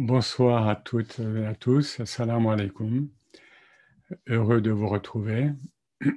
Bonsoir 0.00 0.66
à 0.66 0.76
toutes 0.76 1.18
et 1.18 1.44
à 1.44 1.54
tous. 1.54 2.00
Assalamu 2.00 2.48
alaikum. 2.48 3.10
Heureux 4.28 4.62
de 4.62 4.70
vous 4.70 4.88
retrouver. 4.88 5.50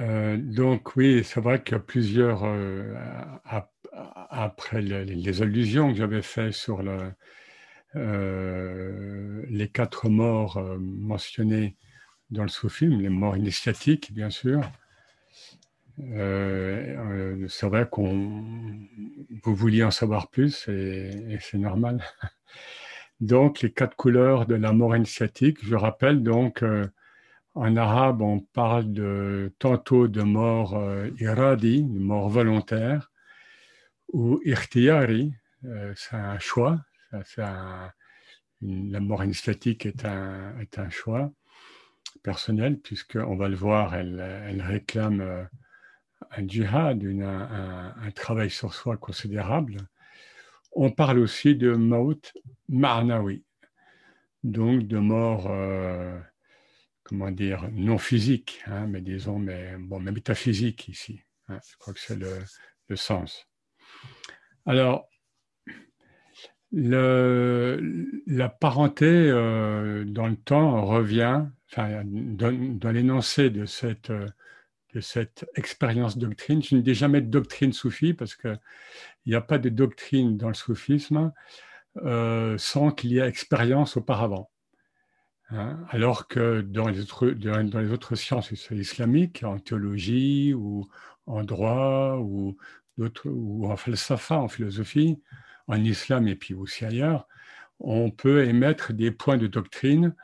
Euh, 0.00 0.38
donc 0.38 0.96
oui, 0.96 1.22
c'est 1.22 1.40
vrai 1.40 1.62
qu'il 1.62 1.72
y 1.72 1.76
a 1.76 1.78
plusieurs, 1.78 2.44
euh, 2.44 2.94
après 4.30 4.80
les, 4.80 5.42
allusions 5.42 5.92
que 5.92 5.98
j'avais 5.98 6.22
faites 6.22 6.54
sur 6.54 6.82
euh, 7.94 9.44
les 9.50 9.68
quatre 9.68 10.08
morts 10.08 10.64
mentionnés 10.80 11.76
dans 12.30 12.42
le 12.42 12.48
sous-film, 12.48 13.02
les 13.02 13.10
morts 13.10 13.36
initiatiques 13.36 14.14
bien 14.14 14.30
sûr, 14.30 14.62
euh, 16.10 17.46
c'est 17.48 17.66
vrai 17.66 17.88
qu'on 17.90 18.42
vous 19.42 19.54
vouliez 19.54 19.84
en 19.84 19.90
savoir 19.90 20.28
plus 20.28 20.68
et, 20.68 21.38
c'est 21.40 21.58
normal. 21.58 22.04
Donc, 23.20 23.60
les 23.60 23.72
quatre 23.72 23.96
couleurs 23.96 24.46
de 24.46 24.56
la 24.56 24.72
mort 24.72 24.96
initiatique, 24.96 25.58
je 25.64 25.76
rappelle 25.76 26.24
donc, 26.24 26.64
euh, 26.64 26.88
en 27.54 27.76
arabe, 27.76 28.20
on 28.20 28.40
parle 28.40 28.92
de, 28.92 29.52
tantôt 29.60 30.08
de 30.08 30.22
mort 30.22 30.76
euh, 30.76 31.08
iradi, 31.20 31.84
de 31.84 31.98
mort 32.00 32.28
volontaire, 32.28 33.12
ou 34.12 34.40
irtiyari, 34.44 35.32
c'est 35.94 36.16
un 36.16 36.38
choix. 36.40 36.80
la 37.40 39.00
mort 39.00 39.22
initiatique 39.22 39.86
est 39.86 40.04
un, 40.04 40.90
choix 40.90 41.30
personnel, 42.24 42.80
puisqu'on 42.80 43.36
va 43.36 43.48
le 43.48 43.56
voir, 43.56 43.94
elle 43.94 44.64
réclame 44.66 45.48
un 46.36 46.48
djihad, 46.48 47.04
un, 47.04 48.10
travail 48.12 48.50
sur 48.50 48.74
soi 48.74 48.96
considérable, 48.96 49.76
on 50.72 50.90
parle 50.90 51.18
aussi 51.18 51.54
de 51.54 51.72
maut 51.72 52.32
ma'nawi, 52.68 53.44
donc 54.42 54.86
de 54.86 54.98
mort, 54.98 55.48
euh, 55.50 56.18
comment 57.04 57.30
dire, 57.30 57.68
non 57.72 57.98
physique, 57.98 58.62
hein, 58.66 58.86
mais 58.86 59.02
disons, 59.02 59.38
mais, 59.38 59.76
bon, 59.78 60.00
mais 60.00 60.12
métaphysique 60.12 60.88
ici. 60.88 61.20
Hein, 61.48 61.58
je 61.70 61.76
crois 61.76 61.92
que 61.92 62.00
c'est 62.00 62.18
le, 62.18 62.38
sens. 62.94 63.48
Alors, 64.66 65.08
la 66.72 68.48
parenté 68.48 69.06
euh, 69.06 70.04
dans 70.04 70.26
le 70.26 70.36
temps 70.36 70.84
revient, 70.84 71.46
enfin, 71.70 72.02
dans, 72.04 72.52
dans 72.52 72.90
l'énoncé 72.90 73.48
de 73.48 73.64
cette 73.64 74.10
euh, 74.10 74.26
de 74.92 75.00
cette 75.00 75.46
expérience 75.54 76.18
doctrine. 76.18 76.62
Je 76.62 76.76
ne 76.76 76.80
dis 76.80 76.94
jamais 76.94 77.20
doctrine 77.20 77.72
soufie 77.72 78.14
parce 78.14 78.34
qu'il 78.34 78.60
n'y 79.26 79.34
a 79.34 79.40
pas 79.40 79.58
de 79.58 79.68
doctrine 79.68 80.36
dans 80.36 80.48
le 80.48 80.54
soufisme 80.54 81.32
euh, 81.98 82.56
sans 82.58 82.90
qu'il 82.90 83.12
y 83.12 83.18
ait 83.18 83.28
expérience 83.28 83.96
auparavant. 83.96 84.48
Hein. 85.54 85.84
alors 85.90 86.28
que 86.28 86.62
dans 86.62 86.88
les, 86.88 87.00
autres, 87.02 88.14
sciences 88.14 88.52
islamiques, 88.70 89.44
en 89.44 89.58
théologie 89.58 90.54
ou 90.54 90.88
en 91.26 91.44
droit 91.44 92.16
ou, 92.16 92.56
ou 92.96 93.66
en 93.66 93.76
en 94.30 94.48
philosophie, 94.48 95.20
en 95.66 95.84
islam 95.84 96.26
et 96.26 96.36
puis 96.36 96.54
aussi 96.54 96.86
ailleurs, 96.86 97.28
on 97.80 98.10
peut 98.10 98.44
émettre 98.44 98.94
des 98.94 99.10
points 99.10 99.36
de 99.36 99.46
doctrine 99.46 100.14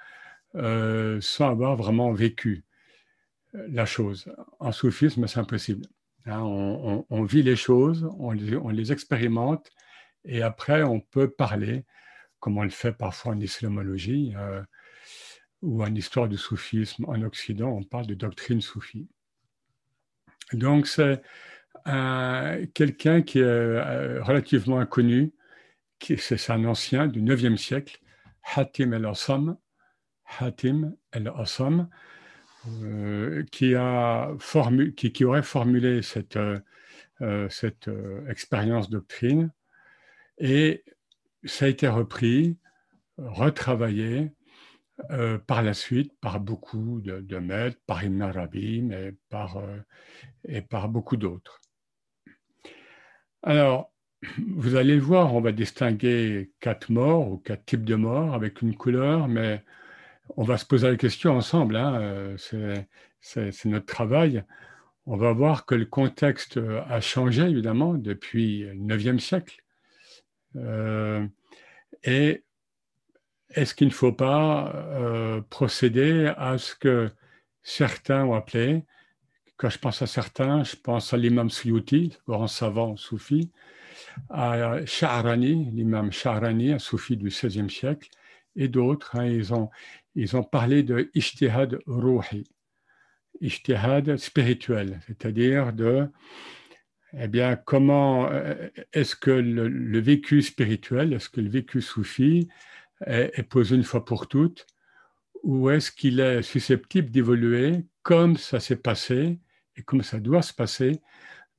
euh, 0.55 1.19
sans 1.21 1.51
avoir 1.51 1.77
vraiment 1.77 2.13
vécu 2.13 2.65
la 3.69 3.87
chose. 3.87 4.33
En 4.61 4.73
soufisme, 4.73 5.27
c'est 5.27 5.41
impossible. 5.41 5.87
Hein, 6.27 6.43
on, 6.43 7.23
vit 7.25 7.43
les 7.43 7.57
choses, 7.57 8.09
on 8.19 8.33
les, 8.33 8.93
expérimente, 8.93 9.71
et 10.25 10.43
après, 10.43 10.83
on 10.83 11.01
peut 11.01 11.31
parler, 11.31 11.85
comme 12.39 12.59
on 12.59 12.65
le 12.65 12.71
fait 12.71 12.93
parfois 12.93 13.33
en 13.33 13.41
islamologie 13.41 14.35
euh, 14.37 14.63
ou 15.63 15.83
en 15.83 15.95
histoire 15.95 16.29
du 16.29 16.37
soufisme 16.37 17.07
en 17.07 17.23
Occident, 17.23 17.71
on 17.71 17.83
parle 17.83 18.07
de 18.07 18.15
doctrine 18.15 18.61
soufie. 18.61 19.09
Donc, 20.53 20.87
c'est 20.87 21.23
quelqu'un 22.75 23.23
qui 23.23 23.39
est 23.39 23.43
euh, 23.43 24.23
relativement 24.23 24.79
inconnu, 24.79 25.33
c'est 26.01 26.51
un 26.51 26.65
ancien 26.65 27.07
du 27.07 27.23
9e 27.23 27.57
siècle, 27.57 28.01
Hatim 28.55 28.93
el-Assam, 28.93 29.57
Hatim 30.39 30.95
el-Assam, 31.13 31.89
euh, 32.83 33.45
qui, 33.51 33.75
a 33.75 34.31
qui, 34.97 35.13
qui, 35.13 35.25
aurait 35.25 35.43
formulé 35.43 36.03
cette, 36.03 36.37
euh, 36.37 36.59
euh, 37.21 37.49
cette 37.49 37.91
expérience 38.29 38.91
doctrine. 38.91 39.51
Et 40.39 40.85
ça 41.45 41.65
a 41.67 41.69
été 41.69 41.89
repris, 41.89 42.57
retravaillé 43.19 44.33
par 45.47 45.63
la 45.63 45.75
suite 45.75 46.13
par 46.21 46.41
beaucoup 46.41 47.01
de, 47.01 47.39
maîtres, 47.39 47.79
par 47.87 48.03
Ibn 48.03 48.21
Arabi, 48.21 48.83
mais 48.83 49.15
par, 49.29 49.63
et 50.45 50.61
par 50.61 50.89
beaucoup 50.89 51.17
d'autres. 51.17 51.61
Alors, 53.45 53.93
vous 54.57 54.75
allez 54.75 54.97
le 54.97 55.01
voir, 55.01 55.35
on 55.35 55.41
va 55.41 55.53
distinguer 55.53 56.51
quatre 56.59 56.91
morts 56.91 57.31
ou 57.31 57.39
quatre 57.39 57.65
types 57.65 57.85
de 57.85 57.95
morts 57.95 58.35
avec 58.35 58.61
une 58.63 58.75
couleur, 58.75 59.29
mais 59.29 59.63
on 60.37 60.45
va 60.45 60.59
se 60.59 60.65
poser 60.65 60.89
la 60.89 60.97
question 60.97 61.37
ensemble, 61.37 61.77
hein, 61.77 62.01
euh, 62.01 62.37
c'est 63.21 63.65
notre 63.67 63.87
travail. 63.87 64.45
On 65.07 65.17
va 65.17 65.33
voir 65.33 65.65
que 65.65 65.75
le 65.75 65.87
contexte 65.87 66.61
a 66.89 67.01
changé 67.01 67.43
évidemment 67.43 67.95
depuis 67.95 68.61
le 68.61 68.75
9e 68.75 69.19
siècle. 69.19 69.63
Euh, 70.57 71.27
et 72.05 72.43
est-ce 73.51 73.75
qu'il 73.75 73.89
ne 73.89 73.93
faut 73.93 74.13
pas 74.13 74.73
euh, 74.75 75.41
procéder 75.49 76.33
à 76.37 76.59
ce 76.59 76.75
que 76.75 77.11
certains 77.63 78.25
ont 78.25 78.35
appelé, 78.35 78.85
quand 79.57 79.71
je 79.71 79.79
pense 79.79 80.03
à 80.03 80.07
certains, 80.07 80.63
je 80.63 80.77
pense 80.77 81.13
à 81.13 81.17
l'imam 81.17 81.51
Suyuti, 81.51 82.17
grand 82.27 82.47
savant 82.47 82.97
soufi, 82.97 83.51
à 84.31 84.85
Sha'rani, 84.85 85.71
l'imam 85.73 86.13
Sha'rani, 86.13 86.73
un 86.73 86.79
soufi 86.79 87.17
du 87.17 87.29
XVIe 87.29 87.71
siècle, 87.71 88.09
et 88.57 88.69
d'autres. 88.69 89.17
Hein, 89.17 89.27
ils, 89.27 89.55
ont, 89.55 89.71
ils 90.19 90.37
ont 90.37 90.43
parlé 90.43 90.83
de 90.83 91.11
ishtihad 91.15 91.79
ruhi, 91.87 92.43
ishtihad 93.41 94.17
spirituel, 94.17 94.99
c'est-à-dire 95.07 95.73
de 95.73 96.09
eh 97.17 97.29
bien, 97.29 97.55
comment 97.55 98.29
euh, 98.31 98.69
est-ce 98.93 99.15
que 99.15 99.31
le, 99.31 100.01
vécu 100.01 100.43
spirituel, 100.43 101.13
est-ce 101.13 101.29
que 101.29 101.41
le 101.41 101.49
vécu 101.49 101.81
soufi 101.81 102.49
est, 103.07 103.45
posé 103.45 103.77
une 103.77 103.85
fois 103.85 104.05
pour 104.05 104.27
toutes, 104.27 104.67
ou 105.45 105.71
est-ce 105.71 105.93
qu'il 105.93 106.19
est 106.19 106.43
susceptible 106.43 107.11
d'évoluer 107.11 107.87
comme 108.03 108.37
ça 108.37 108.59
s'est 108.59 108.77
passé 108.77 109.39
et 109.77 109.83
comme 109.83 110.03
ça 110.03 110.19
doit 110.19 110.43
se 110.43 110.53
passer 110.53 111.01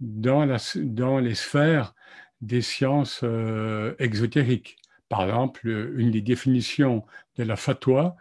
dans, 0.01 0.43
la, 0.43 0.57
dans 0.75 1.19
les 1.19 1.33
sphères 1.33 1.95
des 2.41 2.61
sciences 2.61 3.21
euh, 3.23 3.95
exotériques. 3.99 4.75
Par 5.07 5.23
exemple, 5.23 5.65
une 5.95 6.11
des 6.11 6.21
définitions 6.21 7.05
de 7.37 7.43
la 7.43 7.55
fatwa, 7.55 8.17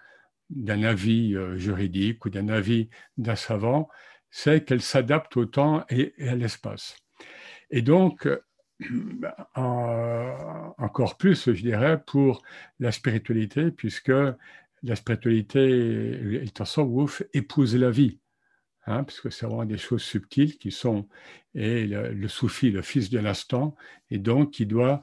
d'un 0.50 0.82
avis 0.82 1.34
euh, 1.34 1.56
juridique 1.56 2.25
ou 2.25 2.31
d'un 2.31 2.48
avis 2.48 2.88
d'un 3.16 3.36
savant, 3.36 3.88
c'est 4.31 4.64
qu'elle 4.64 4.82
s'adapte 4.82 5.36
au 5.36 5.47
temps 5.47 5.84
et, 5.91 6.14
à 6.26 6.34
l'espace. 6.34 6.97
Et 7.70 7.82
donc, 7.82 8.26
euh, 8.26 8.38
encore 10.78 11.16
plus, 11.16 11.53
je 11.53 11.62
dirais, 11.62 12.00
pour 12.06 12.42
la 12.78 12.92
spiritualité, 12.92 13.70
puisque 13.70 14.12
la 14.82 14.97
spiritualité, 14.97 16.44
en 16.76 16.82
ouf, 16.84 17.22
épouse 17.32 17.76
la 17.76 17.91
vie, 17.91 18.20
hein, 18.86 19.04
puisque 19.04 19.32
c'est 19.32 19.47
vraiment 19.47 19.65
des 19.65 19.78
choses 19.78 20.03
subtiles 20.03 20.59
qui 20.59 20.70
sont, 20.70 21.09
et 21.54 21.86
le, 21.86 22.12
le 22.12 22.28
soufi, 22.28 22.70
le 22.70 22.82
fils 22.82 23.10
de 23.10 23.19
l'instant, 23.19 23.75
et 24.10 24.19
donc 24.19 24.53
qui 24.53 24.66
doit 24.66 25.03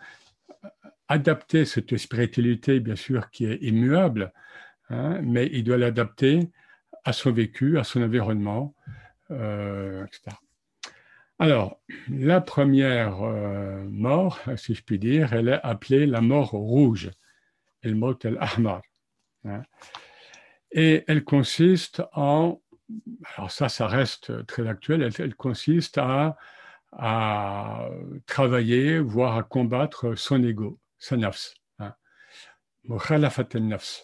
adapter 1.08 1.66
cette 1.66 1.98
spiritualité, 1.98 2.80
bien 2.80 2.96
sûr, 2.96 3.30
qui 3.30 3.46
est 3.46 3.58
immuable, 3.62 4.32
Hein, 4.90 5.20
mais 5.24 5.50
il 5.52 5.64
doit 5.64 5.78
l'adapter 5.78 6.52
à 7.04 7.14
son 7.14 7.32
vécu, 7.32 7.78
à 7.78 7.84
son 7.84 8.02
environnement, 8.02 8.76
euh, 9.32 10.06
etc. 10.06 10.36
Alors, 11.38 11.80
la 12.10 12.40
première 12.40 13.22
euh, 13.24 13.84
mort, 13.90 14.40
si 14.56 14.74
je 14.74 14.84
puis 14.84 15.00
dire, 15.00 15.34
elle 15.34 15.50
est 15.50 15.60
appelée 15.64 16.06
la 16.06 16.22
mort 16.22 16.52
rouge, 16.52 17.12
el 17.82 17.96
mot 17.96 18.18
el 18.24 18.38
ahmar. 18.40 18.82
Hein. 19.44 19.64
Et 20.72 21.04
elle 21.08 21.24
consiste 21.24 22.02
en, 22.14 22.62
alors 23.36 23.52
ça, 23.52 23.70
ça 23.70 23.88
reste 23.88 24.46
très 24.46 24.68
actuel, 24.68 25.12
elle, 25.20 25.36
consiste 25.36 25.98
à, 25.98 26.38
travailler, 28.26 29.00
voire 29.00 29.36
à 29.36 29.44
combattre 29.44 30.16
son 30.16 30.42
ego, 30.42 30.80
sa 30.98 31.18
nafs. 31.18 31.54
Hein. 31.80 31.94
nafs. 33.60 34.04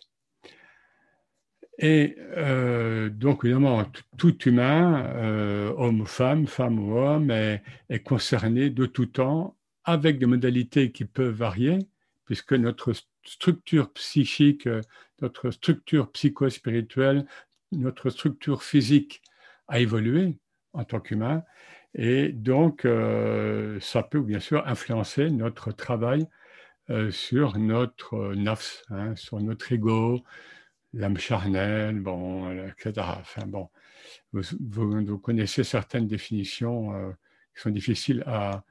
Et 1.83 2.15
euh, 2.37 3.09
donc, 3.09 3.43
évidemment, 3.43 3.83
tout 4.15 4.37
humain, 4.47 5.03
euh, 5.15 5.73
homme 5.77 6.01
ou 6.01 6.05
femme, 6.05 6.45
femme 6.45 6.77
ou 6.77 6.95
homme, 6.95 7.31
est, 7.31 7.63
concerné 8.05 8.69
de 8.69 8.85
tout 8.85 9.07
temps 9.07 9.57
avec 9.83 10.19
des 10.19 10.27
modalités 10.27 10.91
qui 10.91 11.05
peuvent 11.05 11.33
varier, 11.33 11.79
puisque 12.25 12.53
notre 12.53 12.93
structure 13.25 13.91
psychique, 13.93 14.69
notre 15.21 15.49
structure 15.49 16.11
psycho-spirituelle, 16.11 17.25
notre 17.71 18.11
structure 18.11 18.61
physique 18.61 19.23
a 19.67 19.79
évolué 19.79 20.37
en 20.73 20.83
tant 20.83 20.99
qu'humain, 20.99 21.43
et 21.95 22.29
donc 22.31 22.85
euh, 22.85 23.79
ça 23.79 24.03
peut 24.03 24.21
bien 24.21 24.39
sûr 24.39 24.67
influencer 24.67 25.31
notre 25.31 25.71
travail 25.71 26.27
sur 27.09 27.57
notre 27.57 28.33
nafs, 28.35 28.83
hein, 28.89 29.15
sur 29.15 29.39
notre 29.39 29.71
ego, 29.71 30.21
l'âme 30.93 31.17
charnelle, 31.17 31.99
bon, 31.99 32.51
etc. 32.67 32.93
Enfin 33.19 33.45
bon, 33.47 33.69
vous, 34.33 35.17
connaissez 35.19 35.63
certaines 35.63 36.07
définitions 36.07 36.93
euh, 36.93 37.11
qui 37.55 37.61
sont 37.61 37.69
difficiles 37.69 38.23
à, 38.25 38.63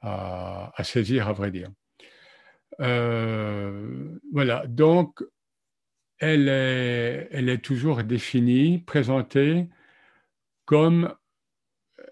à, 0.00 0.84
saisir, 0.84 1.28
à 1.28 1.32
vrai 1.32 1.50
dire. 1.50 1.70
Euh, 2.80 4.18
voilà, 4.32 4.66
donc 4.66 5.24
elle 6.18 6.48
est, 6.48 7.28
elle 7.32 7.48
est 7.48 7.64
toujours 7.64 8.02
définie, 8.04 8.78
présentée 8.78 9.68
comme 10.64 11.14
euh, 11.98 12.04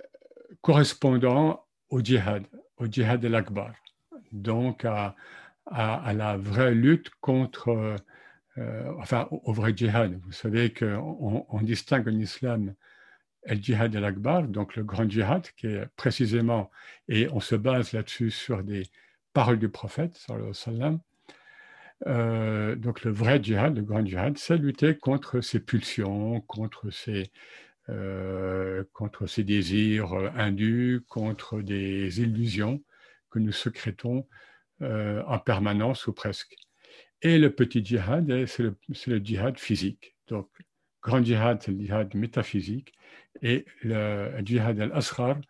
correspondant 0.62 1.66
au 1.90 2.00
djihad, 2.00 2.44
au 2.78 2.86
djihad 2.86 3.20
de 3.20 3.28
l'Akbar, 3.28 3.72
donc 4.32 4.84
à, 4.84 5.14
à, 5.66 6.12
la 6.12 6.36
vraie 6.36 6.74
lutte 6.74 7.10
contre, 7.20 7.96
euh, 8.58 8.92
enfin 8.98 9.28
au, 9.30 9.52
vrai 9.52 9.72
djihad. 9.76 10.18
Vous 10.24 10.32
savez 10.32 10.72
qu'on 10.72 11.46
on 11.48 11.60
distingue 11.62 12.08
en 12.08 12.18
islam 12.18 12.74
le 13.48 13.54
djihad 13.56 13.94
al-akbar, 13.94 14.44
donc 14.44 14.76
le 14.76 14.84
grand 14.84 15.08
djihad, 15.08 15.46
qui 15.56 15.68
est 15.68 15.86
précisément, 15.96 16.70
et 17.08 17.28
on 17.30 17.40
se 17.40 17.54
base 17.54 17.92
là-dessus 17.92 18.30
sur 18.30 18.64
des 18.64 18.84
paroles 19.32 19.58
du 19.58 19.68
prophète, 19.68 20.18
sallam, 20.52 21.00
euh, 22.06 22.76
donc 22.76 23.04
le 23.04 23.10
vrai 23.10 23.42
djihad, 23.42 23.76
le 23.76 23.82
grand 23.82 24.04
djihad, 24.04 24.36
c'est 24.38 24.56
lutter 24.58 24.96
contre 24.98 25.40
ses 25.40 25.60
pulsions, 25.60 26.40
contre 26.42 26.90
ses, 26.90 27.30
euh, 27.88 28.84
contre 28.92 29.26
ses 29.26 29.44
désirs 29.44 30.12
indus, 30.36 31.04
contre 31.08 31.62
des 31.62 32.20
illusions 32.20 32.82
que 33.30 33.38
nous 33.38 33.52
secrétons 33.52 34.26
euh, 34.82 35.22
en 35.26 35.38
permanence 35.38 36.06
ou 36.06 36.12
presque. 36.12 36.54
Et 37.22 37.38
le 37.38 37.50
petit 37.50 37.84
djihad, 37.84 38.46
c'est 38.46 38.62
le, 38.62 39.18
djihad 39.18 39.58
physique. 39.58 40.16
Donc, 40.28 40.48
grand 41.02 41.22
djihad, 41.22 41.62
c'est 41.62 41.72
le 41.72 41.78
djihad 41.78 42.14
métaphysique. 42.14 42.92
Et 43.42 43.64
le 43.82 44.32
djihad 44.44 44.80
al-asghar, 44.80 45.40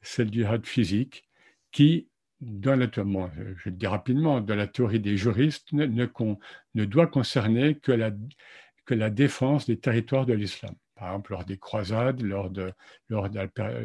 c'est 0.00 0.24
le 0.24 0.30
djihad 0.30 0.64
physique 0.66 1.28
qui, 1.72 2.08
dans 2.40 2.76
la, 2.76 2.86
je 2.94 3.68
le 3.68 3.72
dis 3.72 3.86
rapidement, 3.86 4.40
dans 4.40 4.54
la 4.54 4.66
théorie 4.66 5.00
des 5.00 5.16
juristes, 5.16 5.72
ne, 5.72 6.84
doit 6.84 7.06
concerner 7.08 7.76
que 7.76 7.92
la, 7.92 9.10
défense 9.10 9.66
des 9.66 9.78
territoires 9.78 10.24
de 10.26 10.34
l'islam. 10.34 10.74
Par 10.94 11.08
exemple, 11.08 11.32
lors 11.32 11.44
des 11.44 11.58
croisades, 11.58 12.22
lors 12.22 12.50
de, 12.50 12.72
lors 13.08 13.28
de, 13.28 13.40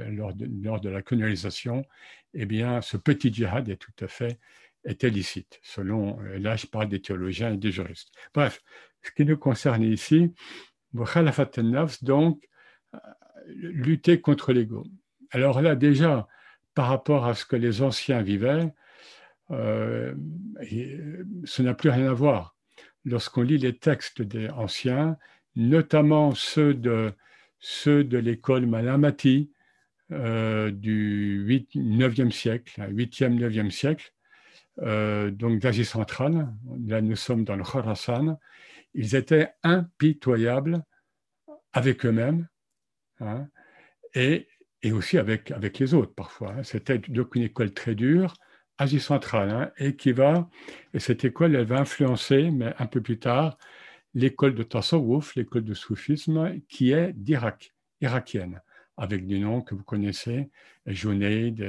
lors 0.09 0.33
de, 0.33 0.47
lors 0.63 0.81
de 0.81 0.89
la 0.89 1.01
colonisation, 1.01 1.83
eh 2.33 2.45
bien, 2.45 2.81
ce 2.81 2.97
petit 2.97 3.33
djihad 3.33 3.69
est 3.69 3.77
tout 3.77 3.93
à 4.03 4.07
fait 4.07 4.39
est 4.85 5.03
illicite, 5.03 5.59
selon, 5.63 6.19
là 6.19 6.55
je 6.55 6.67
parle 6.67 6.89
des 6.89 7.01
théologiens 7.01 7.53
et 7.53 7.57
des 7.57 7.71
juristes. 7.71 8.11
Bref, 8.33 8.61
ce 9.01 9.11
qui 9.11 9.25
nous 9.25 9.37
concerne 9.37 9.83
ici, 9.83 10.33
donc, 12.01 12.49
lutter 13.47 14.21
contre 14.21 14.53
l'ego. 14.53 14.85
Alors 15.31 15.61
là, 15.61 15.75
déjà, 15.75 16.27
par 16.75 16.87
rapport 16.87 17.25
à 17.25 17.33
ce 17.33 17.45
que 17.45 17.55
les 17.55 17.81
anciens 17.81 18.21
vivaient, 18.21 18.73
euh, 19.51 20.13
ça 21.45 21.63
n'a 21.63 21.73
plus 21.73 21.89
rien 21.89 22.09
à 22.09 22.13
voir. 22.13 22.55
Lorsqu'on 23.05 23.41
lit 23.41 23.57
les 23.57 23.77
textes 23.77 24.21
des 24.21 24.49
anciens, 24.49 25.17
notamment 25.55 26.33
ceux 26.35 26.73
de, 26.73 27.11
ceux 27.59 28.03
de 28.03 28.17
l'école 28.17 28.65
Malamati 28.65 29.51
euh, 30.11 30.71
du 30.71 31.43
8, 31.45 31.75
9e 31.75 32.31
siècle, 32.31 32.81
8e, 32.81 33.37
9e 33.39 33.71
siècle, 33.71 34.13
euh, 34.81 35.31
donc 35.31 35.59
d'Asie 35.59 35.85
centrale, 35.85 36.53
là 36.85 37.01
nous 37.01 37.15
sommes 37.15 37.43
dans 37.43 37.55
le 37.55 37.63
Khorasan, 37.63 38.39
ils 38.93 39.15
étaient 39.15 39.49
impitoyables 39.63 40.83
avec 41.73 42.05
eux-mêmes, 42.05 42.47
Hein, 43.19 43.47
et, 44.13 44.47
et, 44.81 44.91
aussi 44.91 45.17
avec, 45.17 45.51
avec 45.51 45.79
les 45.79 45.93
autres 45.93 46.13
parfois. 46.13 46.53
Hein. 46.53 46.63
C'était 46.63 46.99
donc 46.99 47.35
une 47.35 47.43
école 47.43 47.73
très 47.73 47.95
dure, 47.95 48.33
Asie 48.77 48.99
centrale, 48.99 49.49
hein, 49.49 49.71
et 49.77 49.95
qui 49.95 50.11
va, 50.11 50.49
et 50.93 50.99
cette 50.99 51.25
école, 51.25 51.55
elle 51.55 51.65
va 51.65 51.79
influencer, 51.79 52.51
mais 52.51 52.73
un 52.79 52.87
peu 52.87 53.01
plus 53.01 53.19
tard, 53.19 53.57
l'école 54.13 54.55
de 54.55 54.63
Tasawwuf, 54.63 55.35
l'école 55.35 55.63
de 55.63 55.73
soufisme, 55.73 56.59
qui 56.69 56.91
est 56.91 57.13
d'Irak, 57.13 57.73
irakienne, 58.01 58.61
avec 58.97 59.25
des 59.25 59.39
noms 59.39 59.61
que 59.61 59.75
vous 59.75 59.83
connaissez, 59.83 60.49
Junaid, 60.85 61.59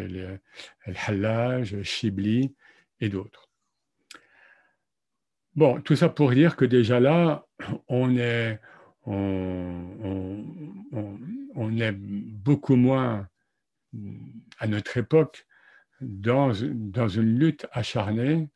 El-Hallaj, 0.87 1.83
Shibli 1.83 2.55
et 3.01 3.09
d'autres. 3.09 3.51
Bon, 5.55 5.81
tout 5.81 5.95
ça 5.97 6.09
pour 6.09 6.33
dire 6.33 6.57
que 6.57 6.65
déjà 6.65 6.99
là, 6.99 7.47
on 7.89 8.17
est, 8.17 8.61
on, 9.07 10.43
est 11.79 11.93
beaucoup 11.93 12.77
moins 12.77 13.29
à 14.59 14.67
notre 14.67 14.97
époque 14.97 15.47
dans, 16.01 16.53
dans 16.73 17.09
une 17.09 17.39
lutte 17.39 17.67
acharnée 17.73 18.49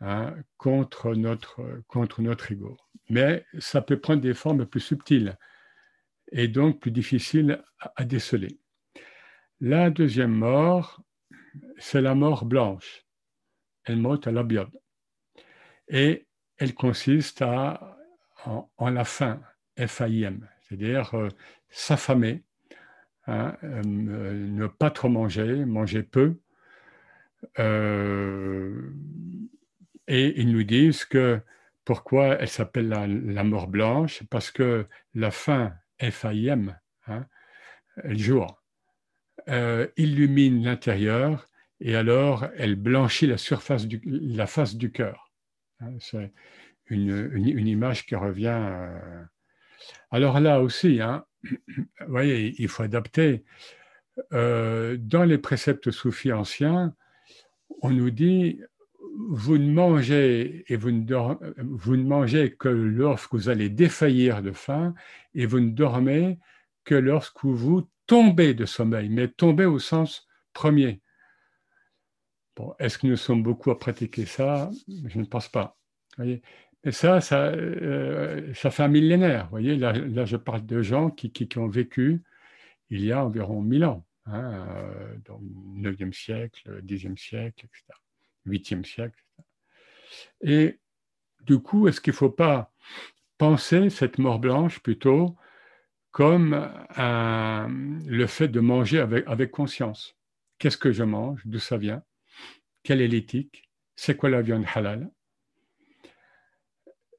hein, 0.00 0.34
contre, 0.56 1.14
notre, 1.14 1.82
contre 1.88 2.22
notre 2.22 2.52
ego. 2.52 2.76
Mais 3.08 3.44
ça 3.58 3.82
peut 3.82 3.98
prendre 3.98 4.22
des 4.22 4.34
formes 4.34 4.66
plus 4.66 4.80
subtiles 4.80 5.36
et 6.30 6.48
donc 6.48 6.80
plus 6.80 6.90
difficiles 6.90 7.62
à, 7.96 8.04
déceler. 8.04 8.60
La 9.60 9.90
deuxième 9.90 10.34
mort, 10.34 11.02
c'est 11.78 12.02
la 12.02 12.14
mort 12.14 12.44
blanche. 12.44 13.04
La 13.88 14.42
biode. 14.42 14.70
Et 15.88 16.26
elle 16.58 16.74
consiste 16.74 17.42
à, 17.42 17.96
en 18.44 18.90
la 18.90 19.04
faim, 19.04 19.40
FAIM, 19.76 20.40
c'est-à-dire 20.60 21.14
euh, 21.14 21.28
s'affamer, 21.70 22.42
hein, 23.26 23.56
euh, 23.62 23.82
ne 23.84 24.66
pas 24.66 24.90
trop 24.90 25.08
manger, 25.08 25.64
manger 25.64 26.02
peu. 26.02 26.36
Euh, 27.58 28.90
et 30.06 30.40
ils 30.40 30.52
nous 30.52 30.64
disent 30.64 31.04
que 31.04 31.40
pourquoi 31.84 32.36
elle 32.40 32.48
s'appelle 32.48 32.88
la, 32.88 33.44
mort 33.44 33.68
blanche 33.68 34.22
Parce 34.30 34.50
que 34.50 34.86
la 35.14 35.30
faim, 35.30 35.72
FAIM, 35.98 36.76
hein, 37.06 37.26
elle 37.96 38.18
jour, 38.18 38.62
illumine 39.96 40.62
l'intérieur 40.62 41.48
et 41.80 41.96
alors 41.96 42.46
elle 42.56 42.76
blanchit 42.76 43.26
la 43.26 43.38
surface 43.38 43.86
la 44.04 44.46
face 44.46 44.76
du 44.76 44.90
cœur. 44.90 45.30
Hein, 45.80 45.92
c'est 46.00 46.32
une, 46.86 47.66
image 47.66 48.06
qui 48.06 48.14
revient 48.14 48.88
alors 50.10 50.40
là 50.40 50.60
aussi, 50.60 51.00
hein, 51.00 51.24
vous 51.42 51.84
voyez, 52.08 52.54
il 52.58 52.68
faut 52.68 52.82
adapter. 52.82 53.44
Euh, 54.32 54.96
dans 54.98 55.24
les 55.24 55.38
préceptes 55.38 55.90
soufis 55.90 56.32
anciens, 56.32 56.94
on 57.82 57.90
nous 57.90 58.10
dit 58.10 58.60
vous 59.30 59.58
ne 59.58 59.72
mangez 59.72 60.64
et 60.72 60.76
vous 60.76 60.90
ne, 60.90 61.04
vous 61.62 61.96
ne 61.96 62.04
mangez 62.04 62.52
que 62.52 62.68
lorsque 62.68 63.34
vous 63.34 63.48
allez 63.48 63.68
défaillir 63.68 64.42
de 64.42 64.52
faim 64.52 64.94
et 65.34 65.46
vous 65.46 65.60
ne 65.60 65.70
dormez 65.70 66.38
que 66.84 66.94
lorsque 66.94 67.44
vous 67.44 67.88
tombez 68.06 68.54
de 68.54 68.64
sommeil, 68.64 69.08
mais 69.08 69.28
tombez 69.28 69.66
au 69.66 69.78
sens 69.78 70.26
premier. 70.52 71.00
Est-ce 72.78 72.98
que 72.98 73.06
nous 73.06 73.16
sommes 73.16 73.42
beaucoup 73.42 73.70
à 73.70 73.78
pratiquer 73.78 74.26
ça? 74.26 74.70
Je 75.06 75.18
ne 75.18 75.24
pense 75.24 75.48
pas. 75.48 75.78
Voyez? 76.16 76.42
Et 76.84 76.92
ça, 76.92 77.20
ça, 77.20 77.46
euh, 77.48 78.52
ça 78.54 78.70
fait 78.70 78.84
un 78.84 78.88
millénaire. 78.88 79.48
Voyez, 79.50 79.76
là, 79.76 80.24
je 80.24 80.36
parle 80.36 80.64
de 80.64 80.80
gens 80.82 81.10
qui, 81.10 81.48
ont 81.56 81.68
vécu 81.68 82.22
il 82.90 83.04
y 83.04 83.12
a 83.12 83.24
environ 83.24 83.60
1000 83.60 83.84
ans, 83.84 84.06
hein, 84.26 84.66
euh, 84.76 85.16
dans 85.24 85.40
le 85.74 85.92
9e 85.92 86.12
siècle, 86.12 86.80
10e 86.82 87.16
siècle, 87.16 87.66
etc., 87.66 87.84
8e 88.46 88.84
siècle. 88.84 89.22
Et 90.40 90.78
du 91.42 91.58
coup, 91.58 91.88
est-ce 91.88 92.00
qu'il 92.00 92.12
ne 92.12 92.16
faut 92.16 92.30
pas 92.30 92.72
penser 93.36 93.90
cette 93.90 94.18
mort 94.18 94.38
blanche 94.38 94.80
plutôt 94.80 95.36
comme 96.10 96.68
le 96.96 98.26
fait 98.26 98.48
de 98.48 98.60
manger 98.60 99.00
avec, 99.00 99.24
avec 99.26 99.50
conscience? 99.50 100.16
Qu'est-ce 100.58 100.78
que 100.78 100.92
je 100.92 101.04
mange? 101.04 101.42
D'où 101.44 101.58
ça 101.58 101.76
vient? 101.76 102.02
Quelle 102.82 103.00
est 103.00 103.08
l'éthique 103.08 103.70
C'est 103.96 104.16
quoi 104.16 104.30
la 104.30 104.42
viande 104.42 104.64
halal 104.74 105.10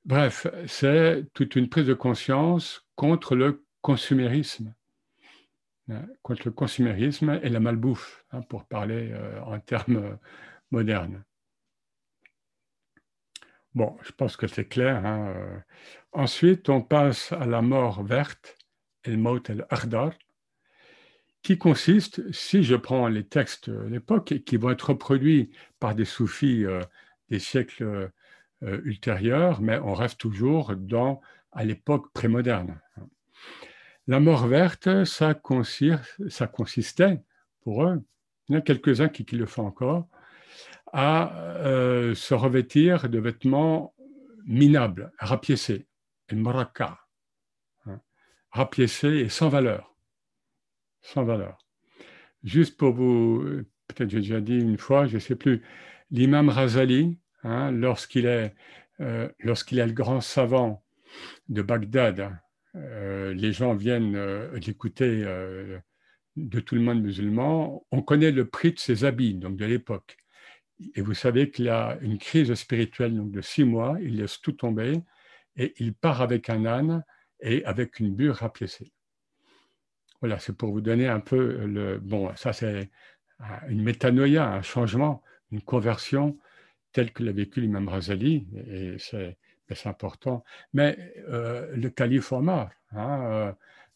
Bref, 0.05 0.47
c'est 0.65 1.25
toute 1.33 1.55
une 1.55 1.69
prise 1.69 1.85
de 1.85 1.93
conscience 1.93 2.85
contre 2.95 3.35
le 3.35 3.65
consumérisme, 3.81 4.73
hein, 5.89 6.05
contre 6.23 6.43
le 6.45 6.51
consumérisme 6.51 7.39
et 7.43 7.49
la 7.49 7.59
malbouffe, 7.59 8.25
hein, 8.31 8.41
pour 8.41 8.65
parler 8.65 9.11
euh, 9.11 9.39
en 9.41 9.59
termes 9.59 10.17
modernes. 10.71 11.23
Bon, 13.75 13.97
je 14.01 14.11
pense 14.11 14.35
que 14.35 14.47
c'est 14.47 14.65
clair. 14.65 15.05
Hein, 15.05 15.33
euh. 15.35 15.59
Ensuite, 16.11 16.69
on 16.69 16.81
passe 16.81 17.31
à 17.33 17.45
la 17.45 17.61
mort 17.61 18.03
verte, 18.03 18.57
el 19.03 19.17
maut 19.17 19.49
el 19.49 19.65
ardar, 19.69 20.13
qui 21.41 21.57
consiste, 21.57 22.31
si 22.33 22.63
je 22.63 22.75
prends 22.75 23.07
les 23.07 23.25
textes 23.25 23.69
de 23.69 23.87
l'époque, 23.87 24.33
qui 24.45 24.57
vont 24.57 24.71
être 24.71 24.89
reproduits 24.89 25.51
par 25.79 25.95
des 25.95 26.05
soufis 26.05 26.65
euh, 26.65 26.81
des 27.29 27.39
siècles 27.39 28.11
euh, 28.63 28.81
ultérieurs, 28.83 29.61
mais 29.61 29.79
on 29.79 29.93
reste 29.93 30.19
toujours 30.19 30.73
à 31.51 31.63
l'époque 31.63 32.11
prémoderne. 32.13 32.79
La 34.07 34.19
mort 34.19 34.47
verte, 34.47 35.05
ça, 35.05 35.33
consistait, 35.33 37.21
pour 37.61 37.83
eux, 37.83 38.01
il 38.47 38.53
y 38.53 38.55
en 38.55 38.59
a 38.59 38.61
quelques-uns 38.61 39.07
qui, 39.07 39.23
le 39.35 39.45
font 39.45 39.65
encore, 39.67 40.07
à 40.91 41.37
euh, 41.57 42.15
se 42.15 42.33
revêtir 42.33 43.07
de 43.07 43.19
vêtements 43.19 43.93
minables, 44.45 45.11
rapiécés, 45.19 45.85
le 46.29 46.37
maraka, 46.37 46.99
hein, 47.85 47.99
et 49.03 49.29
sans 49.29 49.49
valeur. 49.49 49.88
Sans 51.01 51.23
valeur. 51.23 51.57
Juste 52.43 52.77
pour 52.77 52.93
vous, 52.93 53.43
peut-être 53.87 54.09
j'ai 54.09 54.19
déjà 54.19 54.41
dit 54.41 54.57
une 54.57 54.77
fois, 54.77 55.07
je 55.07 55.15
ne 55.15 55.19
sais 55.19 55.35
plus, 55.35 55.61
l'imam 56.11 56.49
Razali, 56.49 57.19
hein, 57.43 57.71
lorsqu'il 57.71 58.25
est, 58.25 58.53
euh, 59.01 59.29
est 59.39 59.73
le 59.73 59.91
grand 59.91 60.21
savant 60.21 60.83
de 61.47 61.61
Bagdad, 61.61 62.37
euh, 62.75 63.33
les 63.33 63.51
gens 63.51 63.73
viennent 63.73 64.17
l'écouter 64.53 65.25
de 66.35 66.59
tout 66.59 66.75
le 66.75 66.81
monde 66.81 67.01
musulman, 67.01 67.85
on 67.91 68.01
connaît 68.01 68.31
le 68.31 68.47
prix 68.47 68.71
de 68.73 68.79
ses 68.79 69.03
habits, 69.03 69.35
donc 69.35 69.57
de 69.57 69.65
l'époque. 69.65 70.17
Et 70.95 71.01
vous 71.01 71.13
savez 71.13 71.51
qu'il 71.51 71.69
a 71.69 71.97
une 72.01 72.17
crise 72.17 72.53
spirituelle 72.53 73.15
donc 73.15 73.31
de 73.31 73.41
six 73.41 73.63
mois, 73.63 73.97
il 74.01 74.17
laisse 74.17 74.39
tout 74.39 74.53
tomber 74.53 75.01
et 75.57 75.73
il 75.77 75.93
part 75.93 76.21
avec 76.21 76.49
un 76.49 76.65
âne 76.65 77.03
et 77.41 77.65
avec 77.65 77.99
une 77.99 78.15
bure 78.15 78.35
rapiécée. 78.35 78.93
Voilà, 80.21 80.39
c'est 80.39 80.55
pour 80.55 80.71
vous 80.71 80.81
donner 80.81 81.07
un 81.07 81.19
peu 81.19 81.65
le. 81.65 81.99
Bon, 81.99 82.35
ça 82.35 82.53
c'est 82.53 82.89
une 83.69 83.83
métanoïa, 83.83 84.47
un 84.51 84.61
changement, 84.61 85.23
une 85.51 85.61
conversion 85.61 86.37
telle 86.91 87.11
que 87.11 87.23
l'a 87.23 87.31
vécu 87.31 87.61
l'imam 87.61 87.87
Razali, 87.87 88.47
et 88.67 88.97
c'est 88.97 89.37
important. 89.87 90.43
Mais 90.73 91.13
euh, 91.29 91.75
le 91.75 91.89
calife 91.89 92.31
Omar 92.31 92.69
hein, 92.91 93.21
euh, 93.23 93.53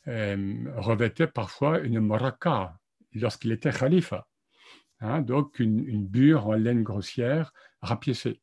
euh, 0.08 0.56
revêtait 0.77 1.27
parfois 1.27 1.80
une 1.80 2.00
maraka 2.00 2.77
lorsqu'il 3.13 3.51
était 3.51 3.72
khalifa. 3.72 4.27
Hein, 5.00 5.22
donc 5.22 5.60
une, 5.60 6.06
bure 6.06 6.48
en 6.48 6.53
laine 6.53 6.84
grossière 6.84 7.53
rapiécée. 7.82 8.39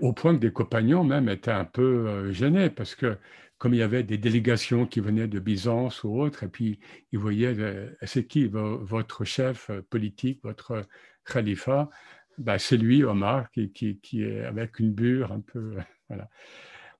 Au 0.00 0.12
point 0.12 0.34
que 0.34 0.40
des 0.40 0.52
compagnons 0.52 1.04
même 1.04 1.28
étaient 1.28 1.52
un 1.52 1.64
peu 1.64 2.32
gênés 2.32 2.68
parce 2.68 2.96
que 2.96 3.16
comme 3.58 3.74
il 3.74 3.78
y 3.78 3.82
avait 3.82 4.04
des 4.04 4.18
délégations 4.18 4.86
qui 4.86 5.00
venaient 5.00 5.28
de 5.28 5.40
Byzance 5.40 6.04
ou 6.04 6.20
autres, 6.20 6.44
et 6.44 6.48
puis 6.48 6.78
ils 7.12 7.18
voyaient 7.18 7.58
euh, 7.58 7.90
c'est 8.02 8.26
qui 8.26 8.46
votre 8.46 9.24
chef 9.24 9.70
euh, 9.70 9.82
politique, 9.82 10.40
votre 10.42 10.86
khalifa, 11.24 11.90
ben, 12.38 12.56
c'est 12.58 12.76
lui, 12.76 13.02
Omar, 13.04 13.50
qui, 13.50 14.00
est 14.14 14.44
avec 14.44 14.78
une 14.78 14.92
bure 14.92 15.32
un 15.32 15.40
peu. 15.40 15.76
Voilà. 16.08 16.30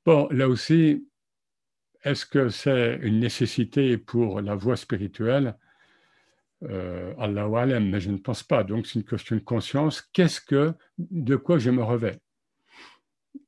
Bon, 0.04 0.28
là 0.30 0.48
aussi, 0.48 1.06
est-ce 2.02 2.26
que 2.26 2.48
c'est 2.48 2.98
une 3.02 3.20
nécessité 3.20 3.96
pour 3.98 4.40
la 4.40 4.54
voie 4.54 4.76
spirituelle? 4.76 5.56
Euh, 6.64 7.14
Allah 7.18 7.80
mais 7.80 8.00
je 8.00 8.10
ne 8.10 8.18
pense 8.18 8.42
pas. 8.42 8.64
Donc, 8.64 8.86
c'est 8.86 8.98
une 8.98 9.04
question 9.04 9.36
de 9.36 9.40
conscience. 9.40 10.02
Qu'est-ce 10.12 10.40
que, 10.40 10.74
de 10.98 11.36
quoi 11.36 11.58
je 11.58 11.70
me 11.70 11.82
revais? 11.82 12.18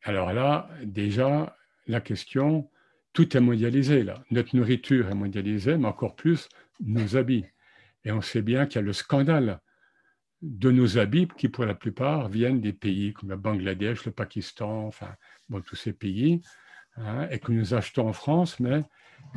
Alors 0.04 0.32
là, 0.32 0.70
déjà, 0.84 1.56
la 1.86 2.00
question, 2.00 2.70
tout 3.12 3.36
est 3.36 3.40
mondialisé 3.40 4.02
là. 4.02 4.22
Notre 4.30 4.56
nourriture 4.56 5.08
est 5.08 5.14
mondialisée, 5.14 5.76
mais 5.76 5.88
encore 5.88 6.16
plus 6.16 6.48
nos 6.80 7.16
habits. 7.16 7.44
Et 8.04 8.12
on 8.12 8.20
sait 8.20 8.42
bien 8.42 8.66
qu'il 8.66 8.76
y 8.76 8.78
a 8.78 8.82
le 8.82 8.92
scandale 8.92 9.60
de 10.42 10.70
nos 10.70 10.98
habits 10.98 11.28
qui, 11.36 11.48
pour 11.48 11.64
la 11.66 11.74
plupart, 11.74 12.28
viennent 12.28 12.60
des 12.60 12.72
pays 12.72 13.12
comme 13.12 13.30
le 13.30 13.36
Bangladesh, 13.36 14.06
le 14.06 14.12
Pakistan, 14.12 14.86
enfin, 14.86 15.14
bon, 15.48 15.60
tous 15.60 15.76
ces 15.76 15.92
pays, 15.92 16.40
hein, 16.96 17.28
et 17.30 17.38
que 17.38 17.52
nous 17.52 17.74
achetons 17.74 18.08
en 18.08 18.12
France, 18.12 18.58
mais 18.58 18.82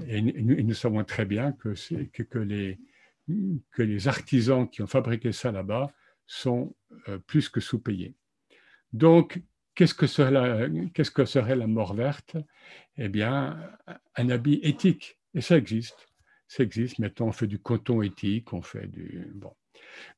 et 0.08 0.22
nous, 0.22 0.74
savons 0.74 1.04
très 1.04 1.26
bien 1.26 1.52
que, 1.52 1.74
que, 2.24 2.40
les, 2.40 2.80
que 3.72 3.84
les 3.84 4.08
artisans 4.08 4.70
qui 4.70 4.82
ont 4.82 4.88
fabriqué 4.88 5.34
ça 5.34 5.52
là-bas 5.52 5.92
sont 6.26 6.74
euh, 7.10 7.18
plus 7.20 7.50
que 7.50 7.60
sous-payés. 7.60 8.16
Donc, 8.94 9.42
qu'est-ce 9.76 9.94
que, 9.94 10.08
serait 10.08 11.56
la, 11.56 11.68
mort 11.68 11.94
verte? 11.94 12.38
Eh 12.98 13.10
bien, 13.10 13.58
un 14.16 14.30
habit 14.30 14.60
éthique. 14.64 15.18
Et 15.34 15.42
ça 15.42 15.58
existe. 15.58 16.08
Ça 16.48 16.64
existe. 16.64 17.00
Maintenant, 17.00 17.28
on 17.28 17.32
fait 17.32 17.48
du 17.48 17.60
coton 17.60 18.02
éthique, 18.02 18.54
on 18.54 18.62
fait 18.62 18.88
du. 18.88 19.32
Bon. 19.34 19.54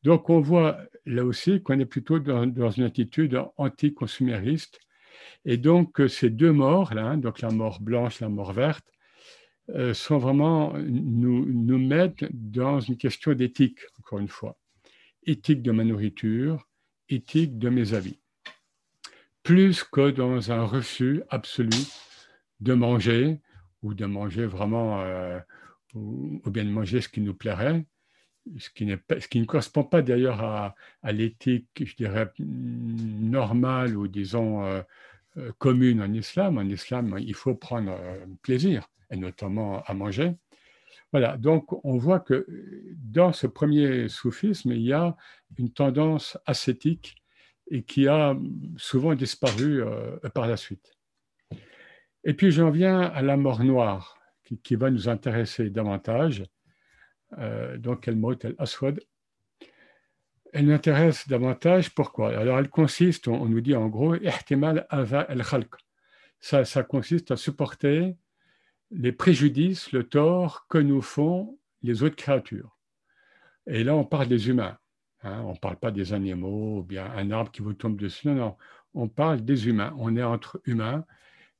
Donc, 0.03 0.29
on 0.29 0.41
voit 0.41 0.79
là 1.05 1.23
aussi 1.23 1.61
qu'on 1.61 1.79
est 1.79 1.85
plutôt 1.85 2.19
dans, 2.19 2.69
une 2.71 2.83
attitude 2.83 3.41
anti-consumériste. 3.57 4.79
Et 5.45 5.57
donc, 5.57 6.01
ces 6.09 6.29
deux 6.29 6.51
morts, 6.51 6.93
là, 6.93 7.05
hein, 7.05 7.17
donc 7.17 7.39
la 7.41 7.49
mort 7.49 7.79
blanche, 7.81 8.19
la 8.19 8.29
mort 8.29 8.53
verte, 8.53 8.85
euh, 9.69 9.93
sont 9.93 10.17
vraiment 10.17 10.73
nous, 10.77 11.45
nous 11.45 11.79
mettre 11.79 12.25
dans 12.31 12.79
une 12.79 12.97
question 12.97 13.33
d'éthique, 13.33 13.79
encore 13.99 14.19
une 14.19 14.27
fois. 14.27 14.57
Éthique 15.23 15.63
de 15.63 15.71
ma 15.71 15.83
nourriture, 15.83 16.67
éthique 17.09 17.57
de 17.57 17.69
mes 17.69 17.93
avis. 17.93 18.19
Plus 19.45 19.83
que 19.83 20.09
dans 20.09 20.51
un 20.51 20.63
refus 20.63 21.21
absolu 21.29 21.77
de 22.61 22.73
manger, 22.73 23.39
ou 23.83 23.93
de 23.93 24.07
manger 24.07 24.47
vraiment, 24.47 25.01
euh, 25.01 25.39
ou, 25.93 26.41
bien 26.47 26.65
de 26.65 26.71
manger 26.71 26.99
ce 26.99 27.09
qui 27.09 27.21
nous 27.21 27.35
plairait, 27.35 27.85
ce 28.57 28.71
qui, 28.71 28.89
ce 29.19 29.27
qui 29.27 29.39
ne 29.39 29.45
correspond 29.45 29.83
pas 29.83 30.01
d'ailleurs 30.01 30.41
à, 30.41 30.73
l'éthique, 31.11 31.67
je 31.79 31.95
dirais, 31.95 32.31
normale 32.39 33.95
ou 33.95 34.07
disons 34.07 34.65
euh, 34.65 34.81
commune 35.59 36.01
en 36.01 36.11
islam. 36.11 36.57
En 36.57 36.67
islam, 36.67 37.15
il 37.19 37.35
faut 37.35 37.53
prendre 37.53 37.95
plaisir 38.41 38.89
et 39.11 39.15
notamment 39.15 39.83
à 39.83 39.93
manger. 39.93 40.33
Voilà, 41.11 41.37
donc 41.37 41.85
on 41.85 41.99
voit 41.99 42.19
que 42.19 42.47
dans 42.95 43.31
ce 43.31 43.45
premier 43.45 44.09
soufisme, 44.09 44.71
il 44.71 44.81
y 44.81 44.93
a 44.93 45.15
une 45.59 45.71
tendance 45.71 46.35
ascétique 46.47 47.21
et 47.71 47.83
qui 47.83 48.07
a 48.07 48.35
souvent 48.77 49.15
disparu 49.15 49.83
euh, 49.83 50.17
par 50.33 50.47
la 50.47 50.57
suite. 50.57 50.93
Et 52.23 52.33
puis 52.33 52.51
j'en 52.51 52.71
viens 52.71 53.01
à 53.01 53.21
la 53.21 53.37
mort 53.37 53.63
noire, 53.63 54.19
qui, 54.63 54.75
va 54.75 54.89
nous 54.91 55.09
intéresser 55.09 55.69
davantage. 55.69 56.43
Euh, 57.37 57.77
donc, 57.77 58.07
elle 58.07 58.15
mot 58.15 58.33
el 58.33 58.55
aswad. 58.57 58.99
Elle 60.53 60.67
nous 60.67 60.73
intéresse 60.73 61.27
davantage, 61.27 61.93
pourquoi? 61.93 62.37
Alors, 62.37 62.59
elle 62.59 62.69
consiste, 62.69 63.27
on, 63.27 63.45
nous 63.45 63.61
dit 63.61 63.75
en 63.75 63.87
gros, 63.87 64.15
el 64.15 64.31
ça 66.39 66.83
consiste 66.83 67.31
à 67.31 67.37
supporter 67.37 68.15
les 68.91 69.11
préjudices, 69.11 69.91
le 69.91 70.03
tort 70.03 70.67
que 70.67 70.77
nous 70.77 71.01
font 71.01 71.59
les 71.81 72.03
autres 72.03 72.15
créatures. 72.15 72.77
Et 73.67 73.83
là, 73.83 73.95
on 73.95 74.05
parle 74.05 74.27
des 74.27 74.49
humains. 74.49 74.77
Hein. 75.25 75.41
on 75.45 75.53
ne 75.53 75.57
parle 75.57 75.77
pas 75.77 75.91
des 75.91 76.13
animaux 76.13 76.79
ou 76.79 76.83
bien 76.83 77.11
un 77.11 77.31
arbre 77.31 77.51
qui 77.51 77.61
vous 77.61 77.73
tombe 77.73 77.99
dessus. 77.99 78.27
Non, 78.27 78.35
non. 78.35 78.57
On 78.93 79.09
parle 79.09 79.43
des 79.43 79.67
humains. 79.67 79.93
On 79.97 80.15
est 80.15 80.23
entre 80.23 80.61
humains 80.65 81.05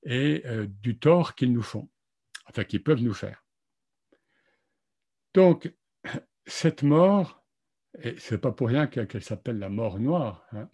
et 0.03 0.43
euh, 0.45 0.67
du 0.81 0.97
tort 0.97 1.35
qu'ils 1.35 1.51
nous 1.51 1.63
font, 1.63 1.89
enfin 2.47 2.63
qu'ils 2.63 2.83
peuvent 2.83 3.01
nous 3.01 3.13
faire. 3.13 3.43
Donc, 5.33 5.73
cette 6.45 6.83
mort, 6.83 7.43
et 8.01 8.17
ce 8.19 8.35
n'est 8.35 8.41
pas 8.41 8.51
pour 8.51 8.67
rien 8.67 8.87
qu'elle 8.87 9.23
s'appelle 9.23 9.57
la 9.57 9.69
mort 9.69 9.99
noire, 9.99 10.45
hein, 10.51 10.69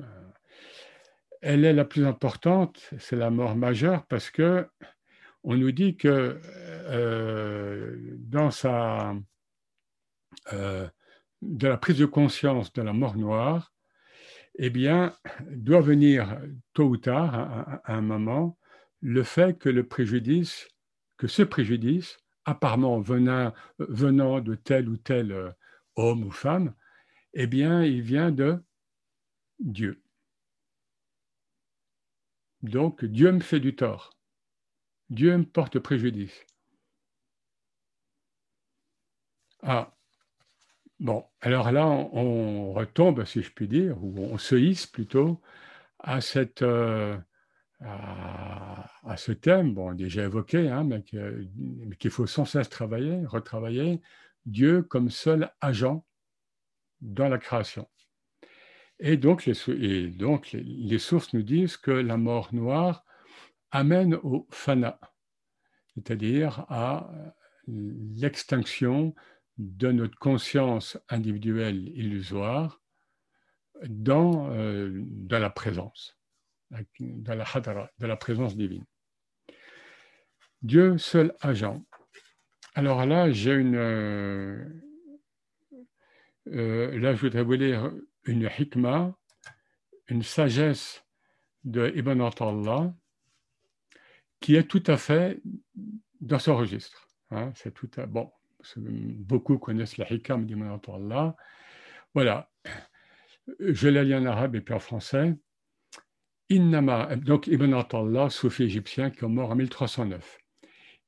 euh, 0.00 0.30
elle 1.42 1.64
est 1.64 1.72
la 1.72 1.84
plus 1.84 2.06
importante, 2.06 2.90
c'est 2.98 3.16
la 3.16 3.30
mort 3.30 3.54
majeure 3.54 4.06
parce 4.06 4.30
que 4.30 4.66
on 5.42 5.56
nous 5.56 5.72
dit 5.72 5.96
que 5.96 6.40
euh, 6.44 7.96
dans 8.18 8.50
sa, 8.50 9.14
de 11.42 11.68
la 11.68 11.76
prise 11.76 11.98
de 11.98 12.06
conscience 12.06 12.72
de 12.72 12.82
la 12.82 12.92
mort 12.92 13.16
noire, 13.16 13.72
eh 14.56 14.70
bien, 14.70 15.14
doit 15.50 15.80
venir 15.80 16.40
tôt 16.74 16.88
ou 16.88 16.96
tard, 16.96 17.34
à, 17.34 17.94
un 17.94 18.02
moment, 18.02 18.58
le 19.00 19.22
fait 19.22 19.58
que 19.58 19.68
le 19.68 19.86
préjudice, 19.86 20.68
que 21.16 21.26
ce 21.26 21.42
préjudice, 21.42 22.18
apparemment 22.44 23.00
venant, 23.00 23.54
venant 23.78 24.40
de 24.40 24.54
tel 24.54 24.88
ou 24.88 24.96
tel 24.96 25.32
euh, 25.32 25.50
homme 25.96 26.24
ou 26.24 26.30
femme, 26.30 26.74
eh 27.34 27.46
bien, 27.46 27.84
il 27.84 28.02
vient 28.02 28.30
de 28.30 28.62
Dieu. 29.60 30.02
Donc, 32.62 33.04
Dieu 33.04 33.32
me 33.32 33.40
fait 33.40 33.60
du 33.60 33.74
tort. 33.74 34.18
Dieu 35.08 35.36
me 35.36 35.44
porte 35.44 35.78
préjudice. 35.78 36.44
Ah, 39.62 39.94
Bon, 41.00 41.24
alors 41.40 41.72
là, 41.72 41.86
on, 41.86 42.74
retombe, 42.74 43.24
si 43.24 43.42
je 43.42 43.50
puis 43.50 43.66
dire, 43.66 43.96
ou 44.04 44.14
on 44.18 44.36
se 44.36 44.54
hisse 44.54 44.86
plutôt 44.86 45.40
à, 45.98 46.20
cette, 46.20 46.60
euh, 46.60 47.16
à, 47.80 49.16
ce 49.16 49.32
thème, 49.32 49.72
bon, 49.72 49.94
déjà 49.94 50.24
évoqué, 50.24 50.68
hein, 50.68 50.84
mais 50.84 51.02
qu'il 51.02 52.10
faut 52.10 52.26
sans 52.26 52.44
cesse 52.44 52.68
travailler, 52.68 53.24
retravailler, 53.24 54.02
Dieu 54.44 54.82
comme 54.82 55.08
seul 55.08 55.50
agent 55.62 56.04
dans 57.00 57.30
la 57.30 57.38
création. 57.38 57.88
Et 58.98 59.16
donc, 59.16 59.46
les, 59.46 59.70
et 59.70 60.08
donc 60.08 60.52
les, 60.52 60.98
sources 60.98 61.32
nous 61.32 61.42
disent 61.42 61.78
que 61.78 61.90
la 61.90 62.18
mort 62.18 62.50
noire 62.52 63.06
amène 63.70 64.16
au 64.16 64.46
fana, 64.50 65.00
c'est-à-dire 65.94 66.66
à 66.68 67.10
l'extinction 67.66 69.14
de 69.60 69.92
notre 69.92 70.18
conscience 70.18 70.96
individuelle 71.10 71.88
illusoire 71.90 72.80
dans, 73.86 74.50
euh, 74.52 75.04
la 75.28 75.50
présence, 75.50 76.18
dans 76.98 77.34
la 77.34 77.44
hadara, 77.44 77.90
de 77.98 78.06
la 78.06 78.16
présence 78.16 78.56
divine. 78.56 78.84
Dieu 80.62 80.96
seul 80.96 81.34
agent. 81.40 81.84
Alors 82.74 83.04
là, 83.04 83.30
j'ai 83.30 83.52
une. 83.52 83.76
Euh, 83.76 84.64
euh, 86.48 86.98
là, 86.98 87.14
je 87.14 87.20
voudrais 87.20 87.42
vous 87.42 87.52
lire 87.52 87.92
une 88.24 88.48
hikmah, 88.58 89.14
une 90.08 90.22
sagesse 90.22 91.04
de 91.64 91.92
Ibn 91.94 92.20
Atallah, 92.22 92.94
qui 94.40 94.56
est 94.56 94.68
tout 94.68 94.82
à 94.86 94.96
fait 94.96 95.42
dans 96.20 96.38
ce 96.38 96.50
registre. 96.50 97.08
Hein, 97.30 97.52
c'est 97.54 97.74
tout 97.74 97.90
à, 97.96 98.06
bon, 98.06 98.30
beaucoup 98.76 99.58
connaissent 99.58 99.96
la 99.96 100.12
hikam 100.12 100.46
d'Ibn 100.46 100.78
Allah. 100.88 101.36
Voilà, 102.14 102.50
je 103.58 103.88
l'ai 103.88 104.04
lu 104.04 104.14
en 104.14 104.26
arabe 104.26 104.56
et 104.56 104.60
puis 104.60 104.74
en 104.74 104.78
français. 104.78 105.34
Innama, 106.48 107.14
donc 107.16 107.46
Ibn 107.46 107.74
Atallah, 107.74 108.28
soufi 108.28 108.64
égyptien 108.64 109.10
qui 109.10 109.24
est 109.24 109.28
mort 109.28 109.50
en 109.50 109.54
1309. 109.54 110.38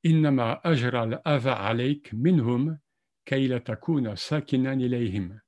Innama 0.04 0.60
ajral 0.62 1.20
ava 1.24 1.54
alayk 1.54 2.12
minhum 2.12 2.78
kayla 3.24 3.60
takuna 3.60 4.16
sakinan 4.16 4.78
ilayhim. 4.78 5.40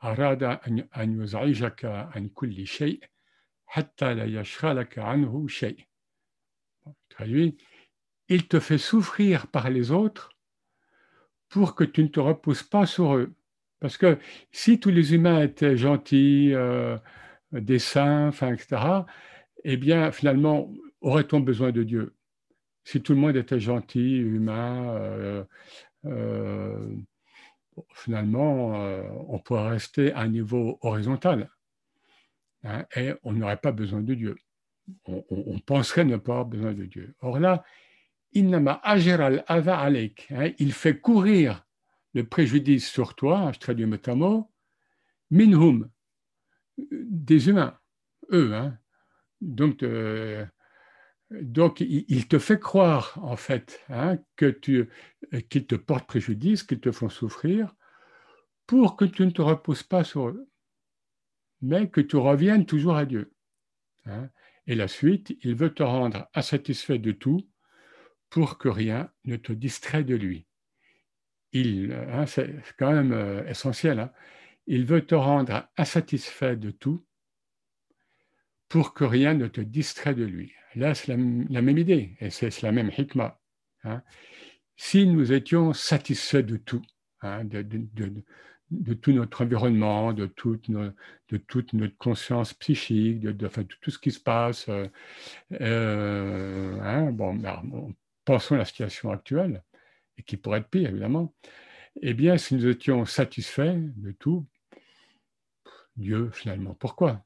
Arada 0.00 0.60
an 0.92 1.12
yuz'ijaka 1.12 2.10
an 2.14 2.28
kulli 2.28 2.66
shay' 2.66 3.00
hatta 3.66 4.14
la 4.14 4.26
yashghalaka 4.26 5.04
anhu 5.04 5.48
shay'. 5.48 5.88
Traduit, 7.08 7.56
il 8.28 8.48
te 8.48 8.60
fait 8.60 8.78
souffrir 8.78 9.46
par 9.48 9.70
les 9.70 9.90
autres 9.90 10.31
pour 11.52 11.74
que 11.74 11.84
tu 11.84 12.02
ne 12.02 12.08
te 12.08 12.18
reposes 12.18 12.62
pas 12.62 12.86
sur 12.86 13.14
eux. 13.14 13.34
Parce 13.78 13.98
que 13.98 14.18
si 14.52 14.80
tous 14.80 14.88
les 14.88 15.14
humains 15.14 15.42
étaient 15.42 15.76
gentils, 15.76 16.52
euh, 16.54 16.96
des 17.52 17.78
saints, 17.78 18.30
etc., 18.30 19.04
eh 19.64 19.76
bien, 19.76 20.10
finalement, 20.12 20.72
aurait-on 21.02 21.40
besoin 21.40 21.70
de 21.70 21.82
Dieu? 21.82 22.14
Si 22.84 23.02
tout 23.02 23.12
le 23.12 23.18
monde 23.18 23.36
était 23.36 23.60
gentil, 23.60 24.16
humain, 24.16 24.94
euh, 24.94 25.44
euh, 26.06 26.96
finalement, 27.94 28.72
on 29.28 29.38
pourrait 29.38 29.68
rester 29.68 30.12
à 30.14 30.20
un 30.20 30.28
niveau 30.28 30.78
horizontal 30.80 31.50
hein, 32.64 32.86
et 32.96 33.12
on 33.24 33.32
n'aurait 33.32 33.58
pas 33.58 33.72
besoin 33.72 34.00
de 34.00 34.14
Dieu. 34.14 34.36
On, 35.06 35.58
penserait 35.60 36.04
ne 36.04 36.16
pas 36.16 36.32
avoir 36.32 36.46
besoin 36.46 36.72
de 36.72 36.84
Dieu. 36.84 37.14
Or 37.20 37.38
là, 37.38 37.62
Hein, 40.30 40.50
il 40.58 40.72
fait 40.72 40.98
courir 40.98 41.66
le 42.14 42.24
préjudice 42.24 42.88
sur 42.88 43.14
toi, 43.14 43.52
je 43.52 43.58
traduis 43.58 43.86
mot 43.86 44.50
minhum, 45.30 45.88
des 46.78 47.48
humains, 47.48 47.78
eux. 48.32 48.54
Hein. 48.54 48.78
Donc, 49.40 49.82
euh, 49.82 50.44
il, 51.30 52.28
te 52.28 52.38
fait 52.38 52.60
croire, 52.60 53.18
en 53.22 53.36
fait, 53.36 53.80
hein, 53.88 54.18
qu'ils 54.36 55.66
te 55.66 55.74
portent 55.74 56.06
préjudice, 56.06 56.62
qu'ils 56.62 56.80
te 56.80 56.92
font 56.92 57.08
souffrir, 57.08 57.74
pour 58.66 58.96
que 58.96 59.04
tu 59.04 59.24
ne 59.24 59.30
te 59.30 59.42
reposes 59.42 59.82
pas 59.82 60.04
sur 60.04 60.28
eux, 60.28 60.48
mais 61.62 61.88
que 61.88 62.00
tu 62.00 62.16
reviennes 62.16 62.66
toujours 62.66 62.96
à 62.96 63.06
Dieu. 63.06 63.32
Et 64.66 64.74
la 64.74 64.88
suite, 64.88 65.36
il 65.42 65.54
veut 65.54 65.72
te 65.72 65.82
rendre 65.82 66.28
insatisfait 66.34 66.98
de 66.98 67.12
tout 67.12 67.48
pour 68.32 68.56
que 68.56 68.68
rien 68.68 69.10
ne 69.26 69.36
te 69.36 69.52
distrait 69.52 70.04
de 70.04 70.14
lui. 70.14 70.46
Il, 71.52 71.92
hein, 71.92 72.24
c'est 72.24 72.50
quand 72.78 72.90
même 72.90 73.12
euh, 73.12 73.46
essentiel, 73.46 74.00
hein. 74.00 74.10
il 74.66 74.86
veut 74.86 75.04
te 75.04 75.14
rendre 75.14 75.68
insatisfait 75.76 76.56
de 76.56 76.70
tout 76.70 77.04
pour 78.70 78.94
que 78.94 79.04
rien 79.04 79.34
ne 79.34 79.48
te 79.48 79.60
distrait 79.60 80.14
de 80.14 80.24
lui. 80.24 80.54
Là, 80.74 80.94
c'est 80.94 81.08
la, 81.08 81.18
même 81.18 81.76
idée, 81.76 82.16
et 82.20 82.30
c'est 82.30 82.62
la 82.62 82.72
même 82.72 82.90
hikmah. 82.96 83.38
Hein. 83.84 84.02
Si 84.76 85.06
nous 85.06 85.34
étions 85.34 85.74
satisfaits 85.74 86.38
de 86.38 86.56
tout, 86.56 86.80
de, 87.22 88.94
tout 88.94 89.12
notre 89.12 89.44
environnement, 89.44 90.14
de 90.14 90.24
toute, 90.24 90.70
notre 90.70 91.98
conscience 91.98 92.54
psychique, 92.54 93.20
de, 93.20 93.32
de, 93.32 93.48
tout 93.82 93.90
ce 93.90 93.98
qui 93.98 94.10
se 94.10 94.20
passe, 94.20 94.70
euh, 94.70 94.88
euh, 95.60 97.10
bon, 97.10 97.34
ben, 97.34 97.62
pensons 98.24 98.54
à 98.54 98.58
la 98.58 98.64
situation 98.64 99.10
actuelle, 99.10 99.62
et 100.18 100.22
qui 100.22 100.36
pourrait 100.36 100.60
être 100.60 100.68
pire 100.68 100.90
évidemment, 100.90 101.34
eh 102.00 102.14
bien, 102.14 102.38
si 102.38 102.54
nous 102.54 102.66
étions 102.66 103.04
satisfaits 103.04 103.78
de 103.96 104.12
tout, 104.12 104.46
Dieu 105.96 106.30
finalement, 106.30 106.74
pourquoi? 106.74 107.24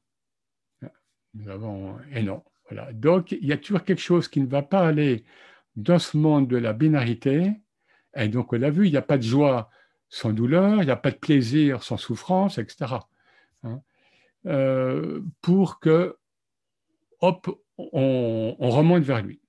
Nous 1.33 1.49
avons. 1.49 1.97
Et 2.11 2.23
non. 2.23 2.43
Voilà. 2.69 2.91
Donc, 2.93 3.31
il 3.31 3.45
y 3.45 3.53
a 3.53 3.57
toujours 3.57 3.83
quelque 3.83 4.01
chose 4.01 4.27
qui 4.27 4.41
ne 4.41 4.47
va 4.47 4.61
pas 4.61 4.85
aller 4.85 5.23
dans 5.75 5.99
ce 5.99 6.17
monde 6.17 6.47
de 6.47 6.57
la 6.57 6.73
binarité. 6.73 7.51
Et 8.15 8.27
donc, 8.27 8.51
on 8.51 8.57
l'a 8.57 8.71
vu, 8.71 8.87
il 8.87 8.91
n'y 8.91 8.97
a 8.97 9.01
pas 9.01 9.17
de 9.17 9.23
joie 9.23 9.69
sans 10.09 10.33
douleur, 10.33 10.81
il 10.81 10.85
n'y 10.85 10.91
a 10.91 10.97
pas 10.97 11.11
de 11.11 11.17
plaisir 11.17 11.83
sans 11.83 11.97
souffrance, 11.97 12.57
etc. 12.57 12.95
Hein. 13.63 13.81
Euh, 14.45 15.21
pour 15.41 15.79
que, 15.79 16.17
hop, 17.21 17.61
on 17.77 18.55
remonte 18.59 19.03
vers 19.03 19.21
lui. 19.21 19.39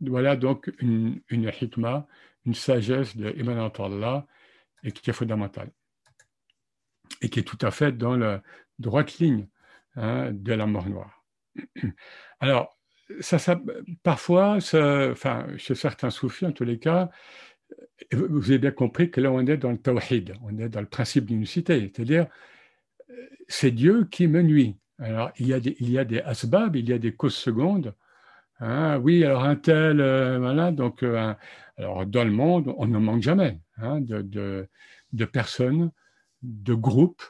Voilà 0.00 0.36
donc 0.36 0.72
une, 0.78 1.20
une 1.28 1.50
hikmah, 1.60 2.06
une 2.46 2.54
sagesse 2.54 3.16
de 3.16 3.30
Ibn 3.30 3.70
Allah 3.78 4.26
et 4.84 4.92
qui 4.92 5.10
est 5.10 5.12
fondamentale 5.12 5.70
et 7.20 7.28
qui 7.28 7.40
est 7.40 7.44
tout 7.44 7.58
à 7.62 7.70
fait 7.70 7.92
dans 7.92 8.16
la 8.16 8.42
droite 8.78 9.18
ligne 9.18 9.48
hein, 9.96 10.30
de 10.32 10.52
la 10.52 10.66
mort 10.66 10.88
noire. 10.88 11.24
Alors, 12.40 12.78
ça, 13.20 13.38
parfois, 14.02 14.58
enfin, 14.58 15.46
chez 15.56 15.74
certains 15.74 16.10
soufis, 16.10 16.46
en 16.46 16.52
tous 16.52 16.64
les 16.64 16.78
cas, 16.78 17.10
vous 18.12 18.50
avez 18.50 18.58
bien 18.58 18.70
compris 18.70 19.10
que 19.10 19.20
là, 19.20 19.32
on 19.32 19.44
est 19.46 19.56
dans 19.56 19.72
le 19.72 19.78
tawhid, 19.78 20.34
on 20.42 20.56
est 20.58 20.68
dans 20.68 20.80
le 20.80 20.86
principe 20.86 21.26
d'unicité, 21.26 21.80
c'est-à-dire, 21.80 22.26
c'est 23.48 23.70
Dieu 23.70 24.04
qui 24.04 24.26
me 24.26 24.42
nuit. 24.42 24.76
Alors, 24.98 25.30
il 25.38 25.46
y 25.46 25.54
a 25.54 25.60
des, 25.60 25.76
il 25.80 25.90
y 25.90 25.98
a 25.98 26.04
des 26.04 26.20
asbab, 26.20 26.76
il 26.76 26.88
y 26.88 26.92
a 26.92 26.98
des 26.98 27.14
causes 27.14 27.34
secondes 27.34 27.94
Hein, 28.60 28.98
oui, 28.98 29.24
alors 29.24 29.44
un 29.44 29.56
tel, 29.56 30.00
euh, 30.00 30.38
voilà, 30.38 30.72
donc, 30.72 31.02
euh, 31.02 31.34
alors 31.76 32.04
dans 32.06 32.24
le 32.24 32.30
monde, 32.32 32.74
on 32.76 32.86
ne 32.86 32.98
manque 32.98 33.22
jamais 33.22 33.60
hein, 33.76 34.00
de, 34.00 34.68
personnes, 35.32 35.92
de 36.42 36.74
groupes, 36.74 37.22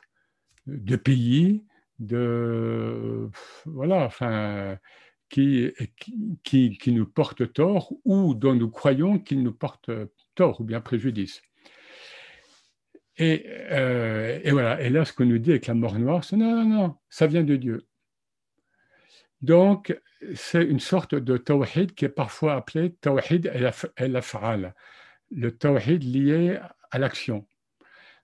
de 0.66 0.96
pays, 0.96 1.64
de, 1.98 3.28
voilà, 3.66 4.04
enfin, 4.06 4.78
qui, 5.28 5.70
qui, 6.44 6.78
qui, 6.78 6.92
nous 6.92 7.06
portent 7.06 7.52
tort 7.52 7.92
ou 8.04 8.34
dont 8.34 8.54
nous 8.54 8.70
croyons 8.70 9.18
qu'ils 9.18 9.42
nous 9.42 9.52
portent 9.52 9.90
tort 10.34 10.60
ou 10.60 10.64
bien 10.64 10.80
préjudice. 10.80 11.42
Et, 13.18 13.44
euh, 13.70 14.40
et, 14.44 14.52
voilà, 14.52 14.80
et 14.80 14.90
là, 14.90 15.04
ce 15.04 15.12
qu'on 15.12 15.26
nous 15.26 15.38
dit 15.38 15.50
avec 15.50 15.66
la 15.66 15.74
mort 15.74 15.98
noire, 15.98 16.24
c'est 16.24 16.36
non, 16.36 16.64
non, 16.64 16.64
non, 16.64 16.96
ça 17.10 17.26
vient 17.26 17.42
de 17.42 17.56
Dieu. 17.56 17.86
Donc, 19.42 19.98
c'est 20.34 20.64
une 20.64 20.80
sorte 20.80 21.14
de 21.14 21.36
tawhid 21.36 21.94
qui 21.94 22.04
est 22.04 22.08
parfois 22.08 22.54
appelé 22.54 22.94
tawhid 22.94 23.50
el-af'al, 23.96 24.74
le 25.30 25.50
tawhid 25.56 26.02
lié 26.02 26.58
à 26.90 26.98
l'action. 26.98 27.46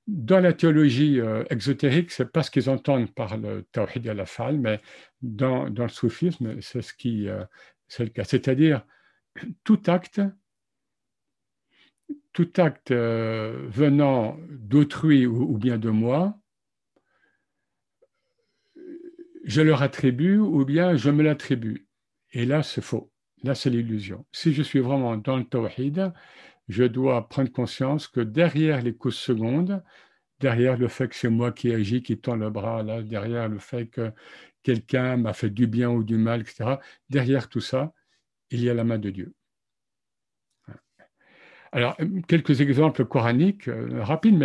Dans 0.07 0.40
la 0.40 0.53
théologie 0.53 1.20
euh, 1.20 1.44
exotérique, 1.48 2.11
ce 2.11 2.22
n'est 2.22 2.29
pas 2.29 2.42
ce 2.42 2.50
qu'ils 2.50 2.68
entendent 2.68 3.14
par 3.14 3.38
le 3.38 3.62
tawhid 3.72 4.07
el-af'al, 4.07 4.59
mais 4.59 4.81
dans, 5.22 5.70
dans, 5.70 5.85
le 5.85 5.88
soufisme, 5.88 6.61
c'est 6.61 6.83
ce 6.83 6.92
qui 6.92 7.29
euh, 7.29 7.44
c'est 7.88 8.05
le 8.05 8.11
cas. 8.11 8.24
C'est-à-dire, 8.24 8.85
tout 9.62 9.83
acte, 9.87 10.20
tout 12.33 12.53
acte 12.57 12.90
euh, 12.90 13.66
venant 13.68 14.37
d'autrui 14.50 15.27
ou, 15.27 15.57
bien 15.59 15.79
de 15.79 15.90
moi, 15.90 16.38
je 19.45 19.61
leur 19.61 19.83
attribue 19.83 20.39
ou 20.39 20.65
bien 20.65 20.97
je 20.97 21.11
me 21.11 21.23
l'attribue. 21.23 21.87
Et 22.33 22.47
là, 22.47 22.63
c'est 22.63 22.81
faux. 22.81 23.13
Là, 23.43 23.55
c'est 23.55 23.71
l'illusion. 23.71 24.27
Si 24.33 24.53
je 24.53 24.63
suis 24.63 24.81
vraiment 24.81 25.17
dans 25.17 25.37
le 25.37 25.45
tawhid, 25.45 26.13
je 26.69 26.85
dois 26.85 27.29
prendre 27.29 27.53
conscience 27.53 28.09
que 28.09 28.21
derrière 28.21 28.81
les 28.81 28.95
causes 28.95 29.19
secondes, 29.19 29.83
derrière 30.41 30.79
le 30.79 30.89
fait 30.89 31.09
que 31.09 31.15
c'est 31.15 31.29
moi 31.29 31.53
qui 31.53 31.73
agis, 31.73 32.03
qui 32.03 32.19
tend 32.19 32.37
le 32.37 32.51
bras, 32.51 32.83
derrière 33.03 33.49
le 33.49 33.59
fait 33.59 33.87
que 33.87 34.13
quelqu'un 34.63 35.17
m'a 35.19 35.35
fait 35.35 35.51
du 35.51 35.67
bien 35.67 35.91
ou 35.91 36.03
du 36.05 36.17
mal, 36.17 36.41
etc., 36.41 36.77
derrière 37.11 37.49
tout 37.49 37.61
ça, 37.61 37.93
il 38.51 38.63
y 38.63 38.71
a 38.71 38.75
la 38.75 38.85
main 38.85 38.99
de 38.99 39.11
Dieu. 39.11 39.35
Alors, 41.73 41.97
quelques 42.29 42.61
exemples 42.61 43.05
coraniques, 43.05 43.67
euh, 43.67 44.01
rapides, 44.05 44.39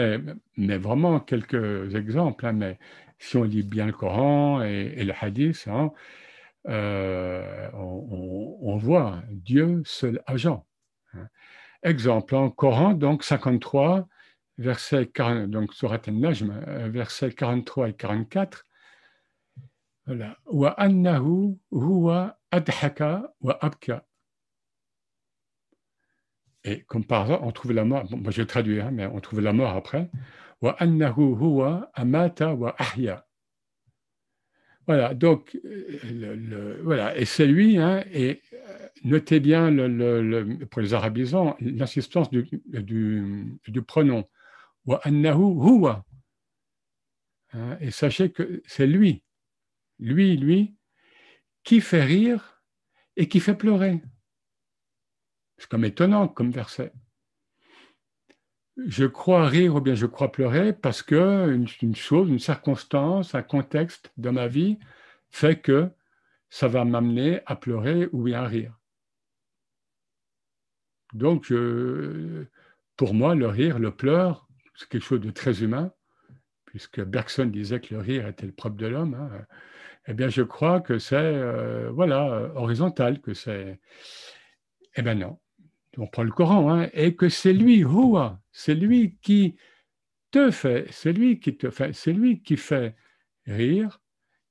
mais, 0.58 0.78
vraiment 0.78 1.20
quelques 1.20 1.94
exemples. 1.94 2.46
Hein, 2.48 2.74
si 3.20 3.38
on 3.38 3.44
lit 3.44 3.64
bien 3.64 3.86
le 3.86 3.92
Coran 3.92 4.62
et, 4.62 5.04
le 5.04 5.14
Hadith, 5.20 5.68
hein, 5.68 5.92
euh, 6.68 7.70
on, 7.74 8.78
voit 8.78 9.22
Dieu 9.30 9.82
seul 9.86 10.22
agent. 10.26 10.66
Hein. 11.14 11.28
Exemple, 11.84 12.36
en 12.36 12.50
Coran, 12.50 12.94
donc 12.94 13.24
53, 13.24 14.08
verset 14.58 15.08
40, 15.08 15.50
donc 15.50 15.74
Surat 15.74 16.00
al-Najm, 16.08 16.64
euh, 16.68 16.90
verset 16.90 17.32
43 17.32 17.90
et 17.90 17.94
44. 17.94 18.66
Voilà. 20.06 20.38
Wa 20.48 20.72
annahu 20.72 21.60
huwa 21.72 22.38
adhaka 22.52 23.34
wa 23.42 23.58
abka. 23.62 24.06
Et 26.64 26.82
comme 26.84 27.06
par 27.06 27.24
hasard, 27.24 27.44
on 27.44 27.52
trouve 27.52 27.72
la 27.74 27.86
mort. 27.86 28.04
Bon, 28.06 28.18
moi 28.18 28.32
je 28.32 28.42
hein, 28.42 28.92
mais 28.92 29.06
on 29.06 29.20
trouve 29.20 29.40
la 29.40 29.54
mort 29.54 29.76
après. 29.76 30.10
Huwa 30.62 31.92
amata 31.94 32.54
wa 32.54 32.76
ahya. 32.78 33.26
Voilà, 34.88 35.14
donc, 35.14 35.56
le, 35.64 36.82
voilà, 36.82 37.16
et 37.16 37.26
c'est 37.26 37.46
lui, 37.46 37.78
hein, 37.78 38.04
et 38.12 38.42
euh, 38.54 38.88
notez 39.04 39.40
bien, 39.40 39.70
pour 40.72 40.82
les 40.82 40.96
arabisants, 40.96 41.56
l'insistance 41.60 42.32
du, 42.32 42.50
du, 42.66 43.82
pronom. 43.84 44.28
Wa 44.86 45.00
huwa. 45.06 46.06
Hein, 47.54 47.78
et 47.82 47.92
sachez 47.92 48.32
que 48.32 48.64
c'est 48.66 48.88
lui, 48.88 49.24
lui, 50.00 50.38
lui, 50.38 50.76
qui 51.64 51.82
fait 51.82 52.04
rire 52.04 52.64
et 53.16 53.28
qui 53.28 53.40
fait 53.40 53.56
pleurer. 53.56 54.02
C'est 55.60 55.70
comme 55.70 55.86
étonnant 55.86 56.28
comme 56.28 56.52
verset. 56.52 56.92
Je 58.88 59.06
crois 59.06 59.48
rire 59.48 59.76
ou 59.76 59.82
bien 59.82 59.96
je 59.96 60.06
crois 60.06 60.32
pleurer 60.32 60.74
parce 60.74 61.02
que 61.02 61.52
une, 61.82 61.96
chose, 61.96 62.30
une 62.30 62.40
circonstance, 62.40 63.36
un 63.36 63.42
contexte 63.42 64.12
de 64.18 64.30
ma 64.30 64.48
vie 64.48 64.80
fait 65.30 65.60
que 65.60 65.90
ça 66.50 66.68
va 66.68 66.86
m'amener 66.86 67.42
à 67.46 67.56
pleurer 67.56 68.08
ou 68.12 68.24
bien 68.24 68.42
à 68.42 68.48
rire. 68.48 68.74
Donc, 71.14 71.54
pour 72.96 73.14
moi, 73.14 73.36
le 73.36 73.48
rire, 73.48 73.80
le 73.80 73.92
pleur, 73.92 74.48
c'est 74.76 74.88
quelque 74.88 75.04
chose 75.04 75.22
de 75.22 75.32
très 75.32 75.64
humain, 75.64 75.92
puisque 76.66 77.02
Bergson 77.02 77.46
disait 77.46 77.82
que 77.82 77.94
le 77.94 78.02
rire 78.02 78.28
était 78.28 78.46
le 78.46 78.52
propre 78.52 78.78
de 78.78 78.88
l'homme. 78.88 79.16
Hein. 79.16 79.46
Eh 80.08 80.14
bien, 80.14 80.30
je 80.30 80.42
crois 80.44 80.82
que 80.82 81.00
c'est, 81.00 81.16
euh, 81.16 81.90
voilà, 81.92 82.52
horizontal, 82.56 83.22
que 83.22 83.34
c'est. 83.34 83.80
Eh 84.96 85.02
bien, 85.02 85.16
non 85.16 85.40
on 85.98 86.08
prend 86.08 86.24
le 86.24 86.32
Coran, 86.32 86.72
hein, 86.72 86.90
et 86.94 87.16
que 87.16 87.30
c'est 87.30 87.54
lui, 87.54 87.80
Huwa, 87.80 88.42
c'est 88.52 88.76
lui 88.76 89.18
qui 89.22 89.56
te 90.32 90.52
fait, 90.52 90.88
c'est 90.92 91.14
lui 91.14 91.40
qui 91.40 91.58
te 91.58 91.70
fait, 91.70 91.94
c'est 91.94 92.14
lui 92.14 92.42
qui 92.42 92.58
fait 92.58 92.96
rire, 93.46 94.00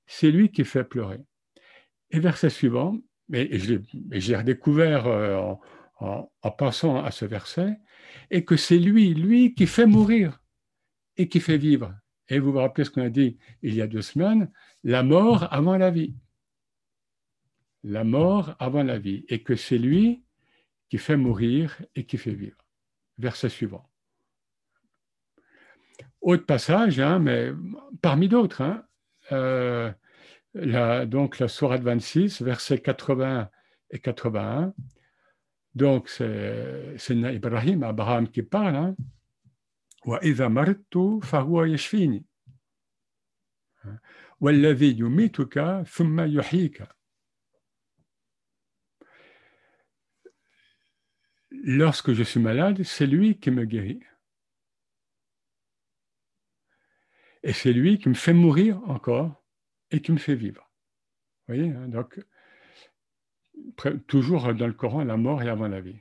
c'est 0.07 0.31
lui 0.31 0.51
qui 0.51 0.65
fait 0.65 0.85
pleurer. 0.85 1.21
Et 2.11 2.21
verset 2.21 2.51
suivant, 2.51 2.99
et 3.33 3.59
j'ai 3.59 4.37
redécouvert 4.37 5.07
euh, 5.07 5.37
en, 6.01 6.31
en, 6.43 6.51
pensant 6.51 7.03
à 7.05 7.11
ce 7.11 7.25
verset, 7.25 7.79
et 8.31 8.45
que 8.45 8.57
c'est 8.57 8.79
lui, 8.79 9.15
lui 9.15 9.55
qui 9.55 9.67
fait 9.67 9.87
mourir 9.87 10.41
et 11.17 11.29
qui 11.29 11.41
fait 11.41 11.59
vivre. 11.59 11.95
Et 12.29 12.39
vous 12.39 12.53
vous 12.53 12.59
rappelez 12.59 12.85
ce 12.85 12.91
qu'on 12.91 13.03
a 13.03 13.11
dit 13.11 13.39
il 13.63 13.75
y 13.75 13.83
a 13.83 13.87
deux 13.87 14.03
semaines, 14.03 14.51
la 14.85 15.03
mort 15.03 15.53
avant 15.53 15.77
la 15.77 15.91
vie. 15.91 16.15
La 17.83 18.05
mort 18.05 18.55
avant 18.59 18.83
la 18.83 18.99
vie. 18.99 19.25
Et 19.29 19.43
que 19.43 19.57
c'est 19.57 19.79
lui 19.79 20.23
qui 20.89 20.99
fait 20.99 21.17
mourir 21.17 21.81
et 21.95 22.05
qui 22.05 22.19
fait 22.19 22.35
vivre. 22.35 22.57
Verset 23.19 23.49
suivant. 23.49 23.89
Autre 26.21 26.47
passage, 26.47 27.01
hein, 27.01 27.19
mais 27.19 27.53
parmi 28.03 28.29
d'autres, 28.29 28.63
hein, 28.63 28.85
euh, 29.33 29.93
donc 31.07 31.39
la 31.39 31.49
Sourate 31.49 31.83
26, 31.83 32.43
versets 32.43 32.79
80 32.79 33.51
et 33.91 33.99
81. 33.99 34.75
Donc 35.75 36.09
c'est 36.09 36.97
Ibrahim, 37.09 37.83
Abraham 37.83 38.29
qui 38.29 38.43
parle. 38.43 38.77
Hein. 38.77 38.97
Lorsque 51.51 52.13
je 52.13 52.23
suis 52.23 52.41
malade, 52.41 52.83
c'est 52.83 53.07
lui 53.07 53.39
qui 53.39 53.51
me 53.51 53.65
guérit. 53.65 54.01
Et 57.43 57.53
c'est 57.53 57.73
lui 57.73 57.99
qui 57.99 58.09
me 58.09 58.15
fait 58.15 58.33
mourir 58.33 58.83
encore 58.89 59.45
et 59.91 60.01
qui 60.01 60.13
me 60.13 60.19
fait 60.19 60.35
vivre. 60.35 60.71
Vous 61.47 61.55
voyez 61.55 61.73
hein, 61.73 61.89
Donc, 61.89 62.21
toujours 64.07 64.55
dans 64.55 64.67
le 64.67 64.73
Coran, 64.73 65.05
la 65.05 65.17
mort 65.17 65.43
est 65.43 65.49
avant 65.49 65.69
la 65.69 65.81
vie. 65.81 66.01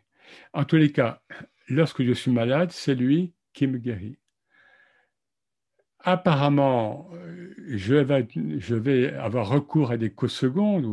En 0.53 0.65
tous 0.65 0.75
les 0.75 0.91
cas, 0.91 1.21
lorsque 1.67 2.03
je 2.03 2.11
suis 2.11 2.31
malade, 2.31 2.71
c'est 2.71 2.95
lui 2.95 3.33
qui 3.53 3.67
me 3.67 3.77
guérit 3.77 4.17
apparemment, 6.07 7.09
euh, 7.13 7.53
je 7.67 7.95
vais, 8.75 9.13
avoir 9.15 9.49
recours 9.49 9.91
à 9.91 9.97
des 9.97 10.09
causes 10.09 10.31
secondes, 10.31 10.85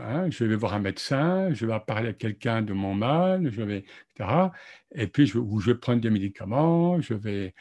hein, 0.00 0.30
je 0.30 0.44
vais 0.44 0.54
voir 0.54 0.74
un 0.74 0.78
médecin, 0.78 1.52
je 1.52 1.66
vais 1.66 1.76
parler 1.80 2.10
à 2.10 2.12
quelqu'un 2.12 2.62
de 2.62 2.72
mon 2.72 2.94
mal, 2.94 3.50
je 3.52 3.62
vais, 3.62 3.84
etc. 4.14 4.50
Et 4.94 5.08
puis, 5.08 5.26
je, 5.26 5.40
je 5.58 5.72
vais 5.72 5.76
prendre 5.76 6.00
des 6.00 6.10
médicaments, 6.10 7.00
je 7.00 7.14
vais, 7.14 7.52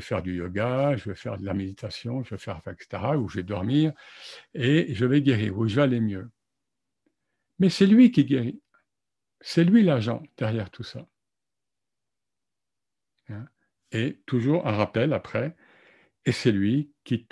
faire 0.00 0.22
du 0.22 0.36
yoga, 0.36 0.96
je 0.96 1.10
vais 1.10 1.14
faire 1.14 1.36
de 1.36 1.44
la 1.44 1.52
méditation, 1.52 2.24
je 2.24 2.30
vais 2.30 2.38
faire, 2.38 2.62
etc., 2.66 3.02
ou 3.18 3.28
je 3.28 3.36
vais 3.36 3.42
dormir, 3.42 3.92
et 4.54 4.94
je 4.94 5.04
vais 5.04 5.20
guérir, 5.20 5.58
ou 5.58 5.68
je 5.68 5.76
vais 5.76 5.82
aller 5.82 6.00
mieux. 6.00 6.30
Mais 7.58 7.68
c'est 7.68 7.86
lui 7.86 8.10
qui 8.10 8.24
guérit. 8.24 8.62
C'est 9.42 9.64
lui 9.64 9.82
l'agent 9.82 10.22
derrière 10.38 10.70
tout 10.70 10.82
ça. 10.82 11.06
Hein. 13.28 13.46
Et 13.92 14.18
toujours 14.26 14.66
un 14.66 14.72
rappel 14.72 15.12
après, 15.12 15.54
et 16.24 16.32
c'est 16.32 16.52
lui 16.52 16.92
qui, 17.04 17.26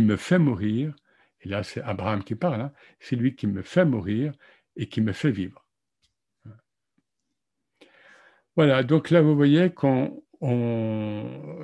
me 0.00 0.16
fait 0.16 0.38
mourir, 0.38 0.94
et 1.40 1.48
là 1.48 1.62
c'est 1.62 1.82
Abraham 1.82 2.24
qui 2.24 2.34
parle, 2.34 2.60
hein. 2.60 2.72
c'est 3.00 3.16
lui 3.16 3.36
qui 3.36 3.46
me 3.46 3.62
fait 3.62 3.84
mourir 3.84 4.32
et 4.76 4.88
qui 4.88 5.00
me 5.00 5.12
fait 5.12 5.30
vivre. 5.30 5.66
Voilà, 8.56 8.82
donc 8.82 9.10
là 9.10 9.20
vous 9.20 9.36
voyez 9.36 9.70
qu'on 9.70 10.22
on, 10.40 11.60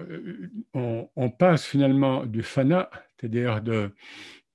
passe 1.39 1.65
finalement 1.65 2.27
du 2.27 2.43
fana, 2.43 2.91
c'est-à-dire 3.17 3.63
de, 3.63 3.91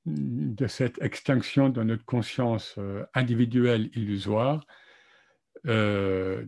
de 0.05 0.67
cette 0.67 1.01
extinction 1.01 1.69
de 1.69 1.81
notre 1.83 2.05
conscience 2.05 2.75
euh, 2.77 3.03
individuelle 3.13 3.89
illusoire, 3.95 4.65
euh, 5.65 6.45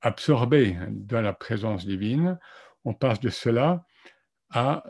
absorbée 0.00 0.76
dans 0.88 1.20
la 1.20 1.32
présence 1.32 1.84
divine, 1.84 2.38
on 2.84 2.94
passe 2.94 3.20
de 3.20 3.28
cela 3.30 3.86
à 4.50 4.84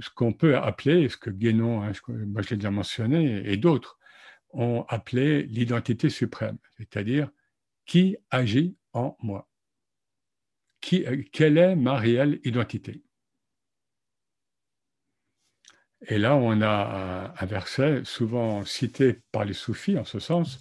ce 0.00 0.10
qu'on 0.10 0.32
peut 0.32 0.56
appeler, 0.56 1.08
ce 1.08 1.16
que 1.16 1.30
Guénon, 1.30 1.82
hein, 1.82 1.92
moi 2.08 2.42
je 2.42 2.50
l'ai 2.50 2.56
déjà 2.56 2.70
mentionné, 2.70 3.48
et 3.50 3.56
d'autres 3.56 3.98
ont 4.52 4.84
appelé 4.88 5.44
l'identité 5.44 6.10
suprême, 6.10 6.58
c'est-à-dire 6.76 7.30
qui 7.86 8.16
agit 8.30 8.76
en 8.92 9.16
moi, 9.20 9.48
qui, 10.80 11.04
quelle 11.32 11.58
est 11.58 11.76
ma 11.76 11.96
réelle 11.96 12.40
identité? 12.44 13.02
Et 16.06 16.18
là, 16.18 16.34
on 16.34 16.62
a 16.62 17.34
un 17.38 17.46
verset 17.46 18.02
souvent 18.04 18.64
cité 18.64 19.20
par 19.32 19.44
les 19.44 19.52
soufis 19.52 19.98
en 19.98 20.04
ce 20.04 20.18
sens, 20.18 20.58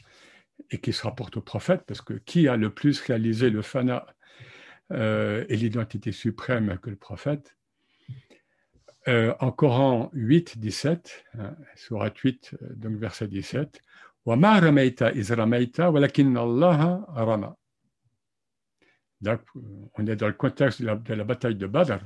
et 0.69 0.79
qui 0.79 0.91
se 0.91 1.03
rapporte 1.03 1.37
au 1.37 1.41
prophète, 1.41 1.83
parce 1.87 2.01
que 2.01 2.13
qui 2.13 2.47
a 2.47 2.57
le 2.57 2.73
plus 2.73 2.99
réalisé 2.99 3.49
le 3.49 3.61
fana 3.61 4.05
euh, 4.91 5.45
et 5.49 5.55
l'identité 5.55 6.11
suprême 6.11 6.79
que 6.81 6.89
le 6.89 6.95
prophète. 6.95 7.55
Euh, 9.07 9.35
en 9.39 9.51
Coran 9.51 10.09
8, 10.13 10.57
17, 10.57 11.25
hein, 11.37 11.55
8, 11.91 12.55
euh, 12.61 12.73
donc 12.75 12.97
verset 12.97 13.27
17, 13.27 13.81
donc, 19.21 19.41
on 19.93 20.07
est 20.07 20.15
dans 20.15 20.27
le 20.27 20.33
contexte 20.33 20.81
de 20.81 21.13
la, 21.13 21.23
bataille 21.23 21.55
de 21.55 21.67
Badr, 21.67 21.99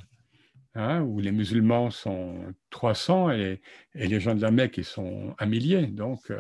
hein, 0.75 1.01
où 1.01 1.19
les 1.19 1.31
musulmans 1.31 1.89
sont 1.89 2.53
300 2.69 3.31
et, 3.31 3.61
les 3.95 4.19
gens 4.19 4.35
de 4.35 4.41
la 4.41 4.51
Mecque 4.51 4.83
sont 4.83 5.35
un 5.39 5.45
millier. 5.45 5.87
Donc, 5.87 6.31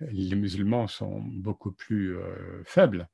les 0.00 0.36
musulmans 0.36 0.88
sont 0.88 1.20
beaucoup 1.20 1.72
plus 1.72 2.16
faibles. 2.64 3.08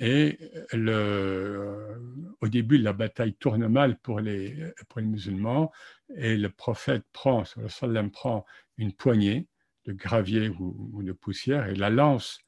Et 0.00 0.38
le, 0.72 2.00
au 2.40 2.48
début, 2.48 2.78
la 2.78 2.92
bataille 2.92 3.34
tourne 3.34 3.66
mal 3.68 3.98
pour 3.98 4.20
les, 4.20 4.54
les 4.96 5.02
musulmans 5.02 5.72
et 6.16 6.36
le 6.36 6.50
prophète 6.50 7.04
prend, 7.12 7.44
le 7.56 7.68
sallam 7.68 8.10
prend 8.10 8.44
une 8.78 8.92
poignée 8.92 9.46
de 9.86 9.92
gravier 9.92 10.48
ou, 10.48 11.02
de 11.02 11.12
poussière 11.12 11.66
et 11.66 11.74
la 11.74 11.90
lance 11.90 12.40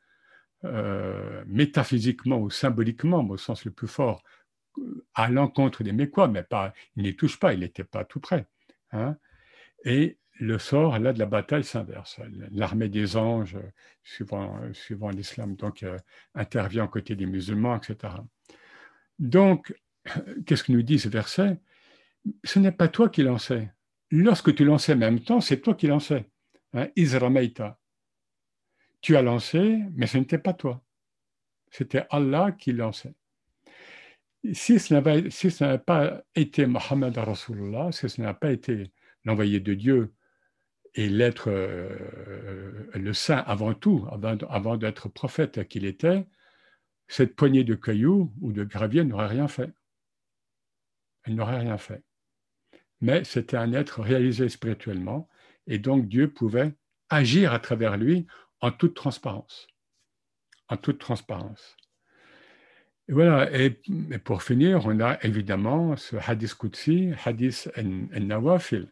euh, 0.65 1.45
métaphysiquement 1.47 2.39
ou 2.39 2.51
symboliquement, 2.51 3.27
au 3.29 3.37
sens 3.37 3.65
le 3.65 3.71
plus 3.71 3.89
fort, 3.89 4.23
à 5.15 5.29
l'encontre 5.29 5.83
des 5.83 5.93
Mécois, 5.93 6.29
mais 6.29 6.43
pas, 6.43 6.73
il 6.97 7.05
n'y 7.05 7.17
touche 7.17 7.39
pas, 7.39 7.55
il 7.55 7.61
n'était 7.61 7.85
pas 7.85 8.05
tout 8.05 8.21
près. 8.21 8.47
Hein. 8.93 9.17
Et 9.85 10.19
le 10.39 10.59
sort 10.59 10.99
là 10.99 11.13
de 11.13 11.19
la 11.19 11.27
bataille 11.27 11.65
s'inverse. 11.65 12.21
L'armée 12.53 12.89
des 12.89 13.17
anges, 13.17 13.57
suivant, 14.03 14.61
suivant 14.73 15.11
l'islam, 15.11 15.57
donc 15.57 15.83
euh, 15.83 15.97
intervient 16.35 16.85
aux 16.85 16.89
côtés 16.89 17.15
des 17.15 17.27
musulmans, 17.27 17.77
etc. 17.77 18.15
Donc, 19.19 19.75
qu'est-ce 20.47 20.65
que 20.65 20.73
nous 20.73 20.83
dit 20.83 20.99
ce 20.99 21.09
verset? 21.09 21.59
Ce 22.45 22.59
n'est 22.59 22.73
pas 22.73 22.89
toi 22.89 23.09
qui 23.09 23.23
lançais. 23.23 23.73
Lorsque 24.11 24.55
tu 24.55 24.65
lançais 24.65 24.95
en 24.95 24.99
même 24.99 25.21
temps, 25.21 25.41
c'est 25.41 25.61
toi 25.61 25.75
qui 25.75 25.87
lançais. 25.87 26.29
Hein. 26.75 26.89
Tu 29.01 29.17
as 29.17 29.23
lancé, 29.23 29.81
mais 29.95 30.07
ce 30.07 30.19
n'était 30.19 30.39
pas 30.39 30.53
toi. 30.53 30.83
C'était 31.71 32.05
Allah 32.11 32.53
qui 32.53 32.73
lançait. 32.73 33.15
Si 34.53 34.79
ce 34.79 34.95
n'avait 34.95 35.79
pas 35.79 36.23
été 36.35 36.67
Mohammed 36.67 37.17
Rasulullah, 37.19 37.91
si 37.91 38.09
ce 38.09 38.21
n'a 38.21 38.35
pas 38.35 38.53
été 38.53 38.93
l'envoyé 39.25 39.61
de 39.61 39.75
Dieu 39.75 40.15
et 40.97 41.11
l'être 41.11 41.51
euh, 41.51 42.89
le 42.95 43.13
saint 43.13 43.39
avant 43.47 43.75
tout, 43.75 44.09
avant, 44.49 44.77
d'être 44.77 45.09
prophète 45.11 45.69
qu'il 45.69 45.85
était, 45.85 46.27
cette 47.07 47.37
poignée 47.37 47.65
de 47.65 47.75
cailloux 47.75 48.33
ou 48.41 48.53
de 48.53 48.65
gravier 48.65 49.05
n'aurait 49.05 49.27
rien 49.27 49.47
fait. 49.47 49.71
Elle 51.25 51.35
n'aurait 51.35 51.61
rien 51.61 51.77
fait. 51.77 52.03
Mais 53.03 53.25
c'était 53.25 53.59
un 53.59 53.75
être 53.75 54.01
réalisé 54.01 54.49
spirituellement, 54.49 55.29
et 55.67 55.79
donc 55.79 56.09
Dieu 56.09 56.33
pouvait 56.33 56.73
agir 57.11 57.53
à 57.53 57.59
travers 57.59 57.99
lui 57.99 58.27
en 58.63 58.71
toute 58.71 58.95
transparence. 58.95 59.67
En 60.69 60.79
toute 60.79 60.99
transparence. 60.99 61.77
Et 63.09 63.13
voilà, 63.13 63.55
et, 63.57 63.71
pour 64.25 64.43
finir, 64.43 64.87
on 64.87 64.99
a 65.01 65.23
évidemment 65.23 65.95
ce 65.97 66.17
hadith 66.17 66.55
Qudsi, 66.55 67.13
hadith 67.25 67.71
en-Nawafil, 67.77 68.91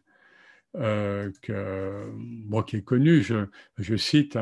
euh, 0.79 1.31
que, 1.41 2.11
moi 2.15 2.63
qui 2.63 2.77
est 2.77 2.83
connu, 2.83 3.21
je, 3.21 3.95
cite 3.95 4.37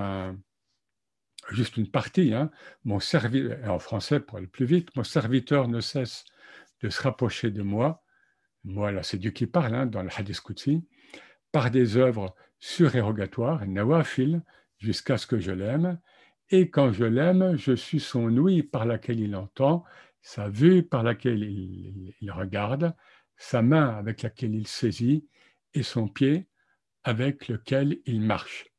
juste 1.51 1.77
une 1.77 1.89
partie, 1.89 2.33
hein. 2.33 2.49
mon 2.83 2.99
en 3.67 3.79
français 3.79 4.19
pour 4.19 4.37
aller 4.37 4.47
plus 4.47 4.65
vite, 4.65 4.95
mon 4.95 5.03
serviteur 5.03 5.67
ne 5.67 5.81
cesse 5.81 6.25
de 6.81 6.89
se 6.89 7.01
rapprocher 7.01 7.51
de 7.51 7.61
moi, 7.61 8.03
moi 8.63 8.91
là 8.91 9.03
c'est 9.03 9.17
Dieu 9.17 9.31
qui 9.31 9.45
parle 9.45 9.75
hein, 9.75 9.85
dans 9.85 10.03
le 10.03 10.09
Hadith 10.15 10.41
Qudsi, 10.41 10.87
par 11.51 11.69
des 11.69 11.97
œuvres 11.97 12.35
surérogatoires, 12.59 13.65
nawafil, 13.67 14.41
jusqu'à 14.77 15.17
ce 15.17 15.27
que 15.27 15.39
je 15.39 15.51
l'aime, 15.51 15.99
et 16.49 16.69
quand 16.69 16.91
je 16.91 17.05
l'aime, 17.05 17.55
je 17.57 17.73
suis 17.73 17.99
son 17.99 18.35
ouïe 18.37 18.63
par 18.63 18.85
laquelle 18.85 19.19
il 19.19 19.35
entend, 19.35 19.83
sa 20.21 20.49
vue 20.49 20.83
par 20.83 21.03
laquelle 21.03 21.43
il 21.43 22.31
regarde, 22.31 22.95
sa 23.37 23.61
main 23.61 23.89
avec 23.89 24.21
laquelle 24.21 24.55
il 24.55 24.67
saisit, 24.67 25.27
et 25.73 25.83
son 25.83 26.07
pied 26.07 26.47
avec 27.03 27.47
lequel 27.47 27.99
il 28.05 28.21
marche. 28.21 28.69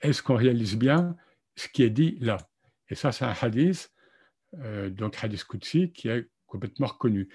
Est-ce 0.00 0.22
qu'on 0.22 0.36
réalise 0.36 0.76
bien 0.76 1.16
ce 1.56 1.68
qui 1.68 1.82
est 1.82 1.90
dit 1.90 2.18
là? 2.20 2.38
Et 2.88 2.94
ça, 2.94 3.12
c'est 3.12 3.24
un 3.24 3.34
hadith, 3.40 3.92
euh, 4.58 4.90
donc 4.90 5.16
hadith 5.22 5.44
Qudsi, 5.44 5.92
qui 5.92 6.08
est 6.08 6.28
complètement 6.46 6.86
reconnu. 6.86 7.28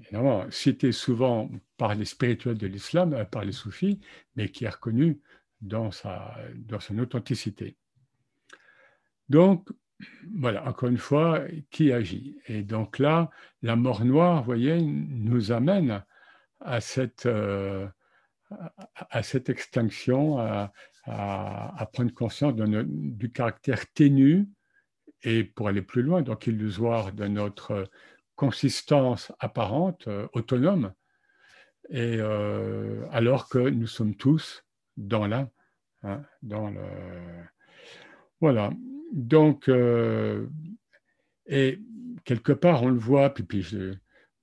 Évidemment, 0.00 0.50
cité 0.50 0.92
souvent 0.92 1.50
par 1.76 1.94
les 1.94 2.04
spirituels 2.04 2.58
de 2.58 2.66
l'islam, 2.66 3.14
euh, 3.14 3.24
par 3.24 3.44
les 3.44 3.52
soufis, 3.52 4.00
mais 4.36 4.50
qui 4.50 4.64
est 4.64 4.68
reconnu 4.68 5.20
dans, 5.60 5.90
sa, 5.90 6.36
dans 6.54 6.80
son 6.80 6.98
authenticité. 6.98 7.76
Donc, 9.28 9.68
voilà, 10.36 10.66
encore 10.68 10.88
une 10.88 10.98
fois, 10.98 11.42
qui 11.70 11.92
agit? 11.92 12.38
Et 12.46 12.62
donc 12.62 12.98
là, 12.98 13.30
la 13.62 13.74
mort 13.74 14.04
noire, 14.04 14.38
vous 14.38 14.46
voyez, 14.46 14.80
nous 14.80 15.50
amène 15.50 16.04
à 16.60 16.80
cette, 16.80 17.26
euh, 17.26 17.86
à 19.10 19.22
cette 19.22 19.48
extinction, 19.48 20.38
à, 20.38 20.72
prendre 21.92 22.12
conscience 22.12 22.54
du 22.54 23.32
caractère 23.32 23.90
ténu 23.92 24.46
et 25.22 25.42
pour 25.42 25.68
aller 25.68 25.80
plus 25.80 26.02
loin, 26.02 26.20
donc 26.20 26.46
illusoire 26.46 27.12
de 27.12 27.26
notre 27.26 27.88
consistance 28.36 29.32
apparente, 29.40 30.06
euh, 30.06 30.28
autonome, 30.34 30.92
et 31.88 32.16
euh, 32.18 33.06
alors 33.10 33.48
que 33.48 33.58
nous 33.58 33.86
sommes 33.86 34.14
tous 34.14 34.64
dans 34.98 35.26
la, 35.26 35.48
hein, 36.02 36.22
dans 36.42 36.68
le, 36.70 36.82
voilà. 38.40 38.70
Donc, 39.12 39.70
et 41.46 41.80
quelque 42.24 42.52
part, 42.52 42.82
on 42.82 42.90
le 42.90 42.98
voit, 42.98 43.30
puis, 43.30 43.42
puis 43.42 43.62
je, 43.62 43.94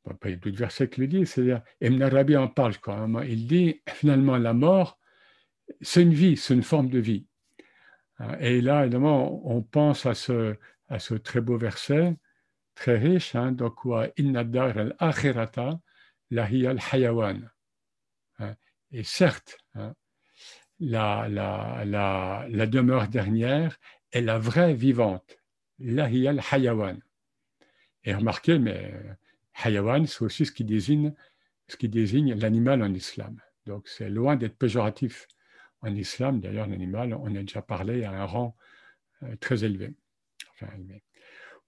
y 0.05 0.33
a 0.33 0.35
d'autres 0.35 0.57
versets 0.57 0.89
qui 0.89 1.01
le 1.01 1.07
disent, 1.07 1.31
c'est-à-dire, 1.31 1.61
Ibn 1.81 2.01
Arabi 2.01 2.37
en 2.37 2.47
parle, 2.47 2.77
quoi. 2.77 3.07
Il 3.27 3.47
dit, 3.47 3.81
finalement, 3.89 4.37
la 4.37 4.53
mort, 4.53 4.99
c'est 5.81 6.03
une 6.03 6.13
vie, 6.13 6.37
c'est 6.37 6.53
une 6.53 6.63
forme 6.63 6.89
de 6.89 6.99
vie. 6.99 7.25
Et 8.39 8.61
là, 8.61 8.83
évidemment, 8.83 9.41
on 9.49 9.61
pense 9.61 10.05
à 10.05 10.13
ce, 10.13 10.55
à 10.87 10.99
ce 10.99 11.15
très 11.15 11.41
beau 11.41 11.57
verset, 11.57 12.15
très 12.75 12.97
riche, 12.97 13.35
hein, 13.35 13.51
donc, 13.51 13.79
Inna 14.17 14.43
dar 14.43 14.77
al-akhirata 14.77 15.79
al-hayawan. 16.31 17.49
Hein. 18.39 18.55
Et 18.91 19.03
certes, 19.03 19.57
hein, 19.73 19.93
la, 20.79 21.27
la, 21.29 21.83
la, 21.85 22.45
la, 22.49 22.67
demeure 22.67 23.07
dernière 23.07 23.77
est 24.11 24.21
la 24.21 24.37
vraie 24.37 24.73
vivante, 24.73 25.37
lahiya 25.79 26.31
al-hayawan. 26.31 26.99
Et 28.03 28.13
remarquez, 28.13 28.59
mais 28.59 28.93
Hayawan, 29.63 30.05
c'est 30.05 30.21
aussi 30.23 30.45
ce 30.45 30.51
qui 30.51 30.63
désigne, 30.63 31.13
ce 31.67 31.77
qui 31.77 31.89
désigne 31.89 32.35
l'animal 32.35 32.81
en 32.83 32.93
islam. 32.93 33.39
Donc 33.65 33.87
c'est 33.87 34.09
loin 34.09 34.35
d'être 34.35 34.57
péjoratif 34.57 35.27
en 35.81 35.95
islam. 35.95 36.39
D'ailleurs, 36.39 36.67
l'animal, 36.67 37.13
on 37.13 37.35
a 37.35 37.39
déjà 37.39 37.61
parlé 37.61 38.03
à 38.03 38.11
un 38.11 38.25
rang 38.25 38.55
euh, 39.23 39.35
très 39.37 39.63
élevé. 39.63 39.95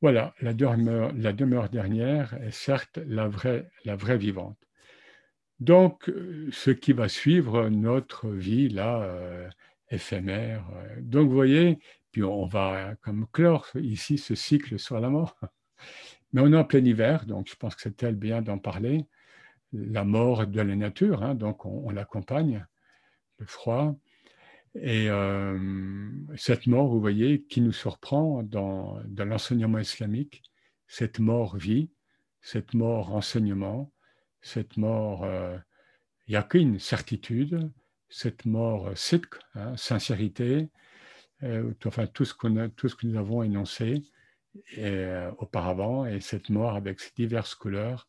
voilà, 0.01 0.33
la 0.41 0.53
demeure, 0.53 1.11
la 1.15 1.33
demeure, 1.33 1.69
dernière 1.69 2.33
est 2.35 2.51
certes 2.51 2.99
la 3.05 3.27
vraie, 3.27 3.69
la 3.85 3.95
vraie 3.95 4.17
vivante. 4.17 4.57
Donc, 5.59 6.09
euh, 6.09 6.49
ce 6.51 6.71
qui 6.71 6.93
va 6.93 7.09
suivre 7.09 7.69
notre 7.69 8.29
vie, 8.29 8.69
là, 8.69 9.01
euh, 9.03 9.49
éphémère. 9.89 10.65
Donc, 10.99 11.29
vous 11.29 11.35
voyez, 11.35 11.79
puis 12.11 12.23
on 12.23 12.45
va 12.45 12.95
comme 13.01 13.25
clore 13.31 13.67
ici 13.75 14.17
ce 14.17 14.35
cycle 14.35 14.77
sur 14.77 14.99
la 14.99 15.09
mort. 15.09 15.39
Mais 16.33 16.41
on 16.41 16.51
est 16.51 16.57
en 16.57 16.65
plein 16.65 16.83
hiver, 16.83 17.25
donc 17.25 17.49
je 17.49 17.55
pense 17.55 17.75
que 17.75 17.81
c'est 17.81 17.97
tel 17.97 18.15
bien 18.15 18.41
d'en 18.41 18.57
parler. 18.57 19.05
La 19.73 20.03
mort 20.03 20.45
de 20.47 20.61
la 20.61 20.75
nature, 20.75 21.23
hein, 21.23 21.35
donc 21.35 21.65
on, 21.65 21.89
l'accompagne, 21.89 22.65
le 23.37 23.45
froid. 23.45 23.95
Et 24.75 25.09
euh, 25.09 26.09
cette 26.35 26.67
mort, 26.67 26.87
vous 26.87 26.99
voyez, 26.99 27.43
qui 27.43 27.61
nous 27.61 27.71
surprend 27.71 28.43
dans, 28.43 28.99
l'enseignement 29.17 29.79
islamique, 29.79 30.43
cette 30.87 31.19
mort 31.19 31.57
vie, 31.57 31.89
cette 32.41 32.73
mort 32.73 33.13
enseignement, 33.13 33.91
cette 34.41 34.77
mort 34.77 35.23
euh, 35.23 35.57
yakin, 36.27 36.77
certitude, 36.79 37.71
cette 38.09 38.45
mort 38.45 38.95
sidq, 38.95 39.35
hein, 39.55 39.75
sincérité, 39.75 40.69
euh, 41.43 41.73
enfin 41.85 42.07
tout 42.07 42.25
ce, 42.25 42.33
tout 42.69 42.89
ce 42.89 42.95
que 42.95 43.07
nous 43.07 43.17
avons 43.17 43.43
énoncé, 43.43 44.03
euh, 44.77 45.31
auparavant, 45.37 46.05
et 46.05 46.19
cette 46.21 46.49
mort 46.49 46.75
avec 46.75 46.99
ses 46.99 47.11
diverses 47.15 47.55
couleurs, 47.55 48.07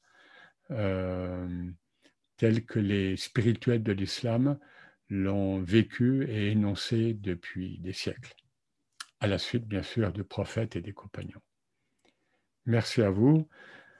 euh, 0.70 1.70
telles 2.36 2.64
que 2.64 2.78
les 2.78 3.16
spirituels 3.16 3.82
de 3.82 3.92
l'islam 3.92 4.58
l'ont 5.08 5.60
vécu 5.60 6.28
et 6.28 6.50
énoncé 6.50 7.14
depuis 7.14 7.78
des 7.78 7.92
siècles, 7.92 8.34
à 9.20 9.26
la 9.26 9.38
suite 9.38 9.66
bien 9.66 9.82
sûr 9.82 10.12
du 10.12 10.24
prophète 10.24 10.76
et 10.76 10.80
des 10.80 10.92
compagnons. 10.92 11.40
Merci 12.66 13.02
à 13.02 13.10
vous. 13.10 13.48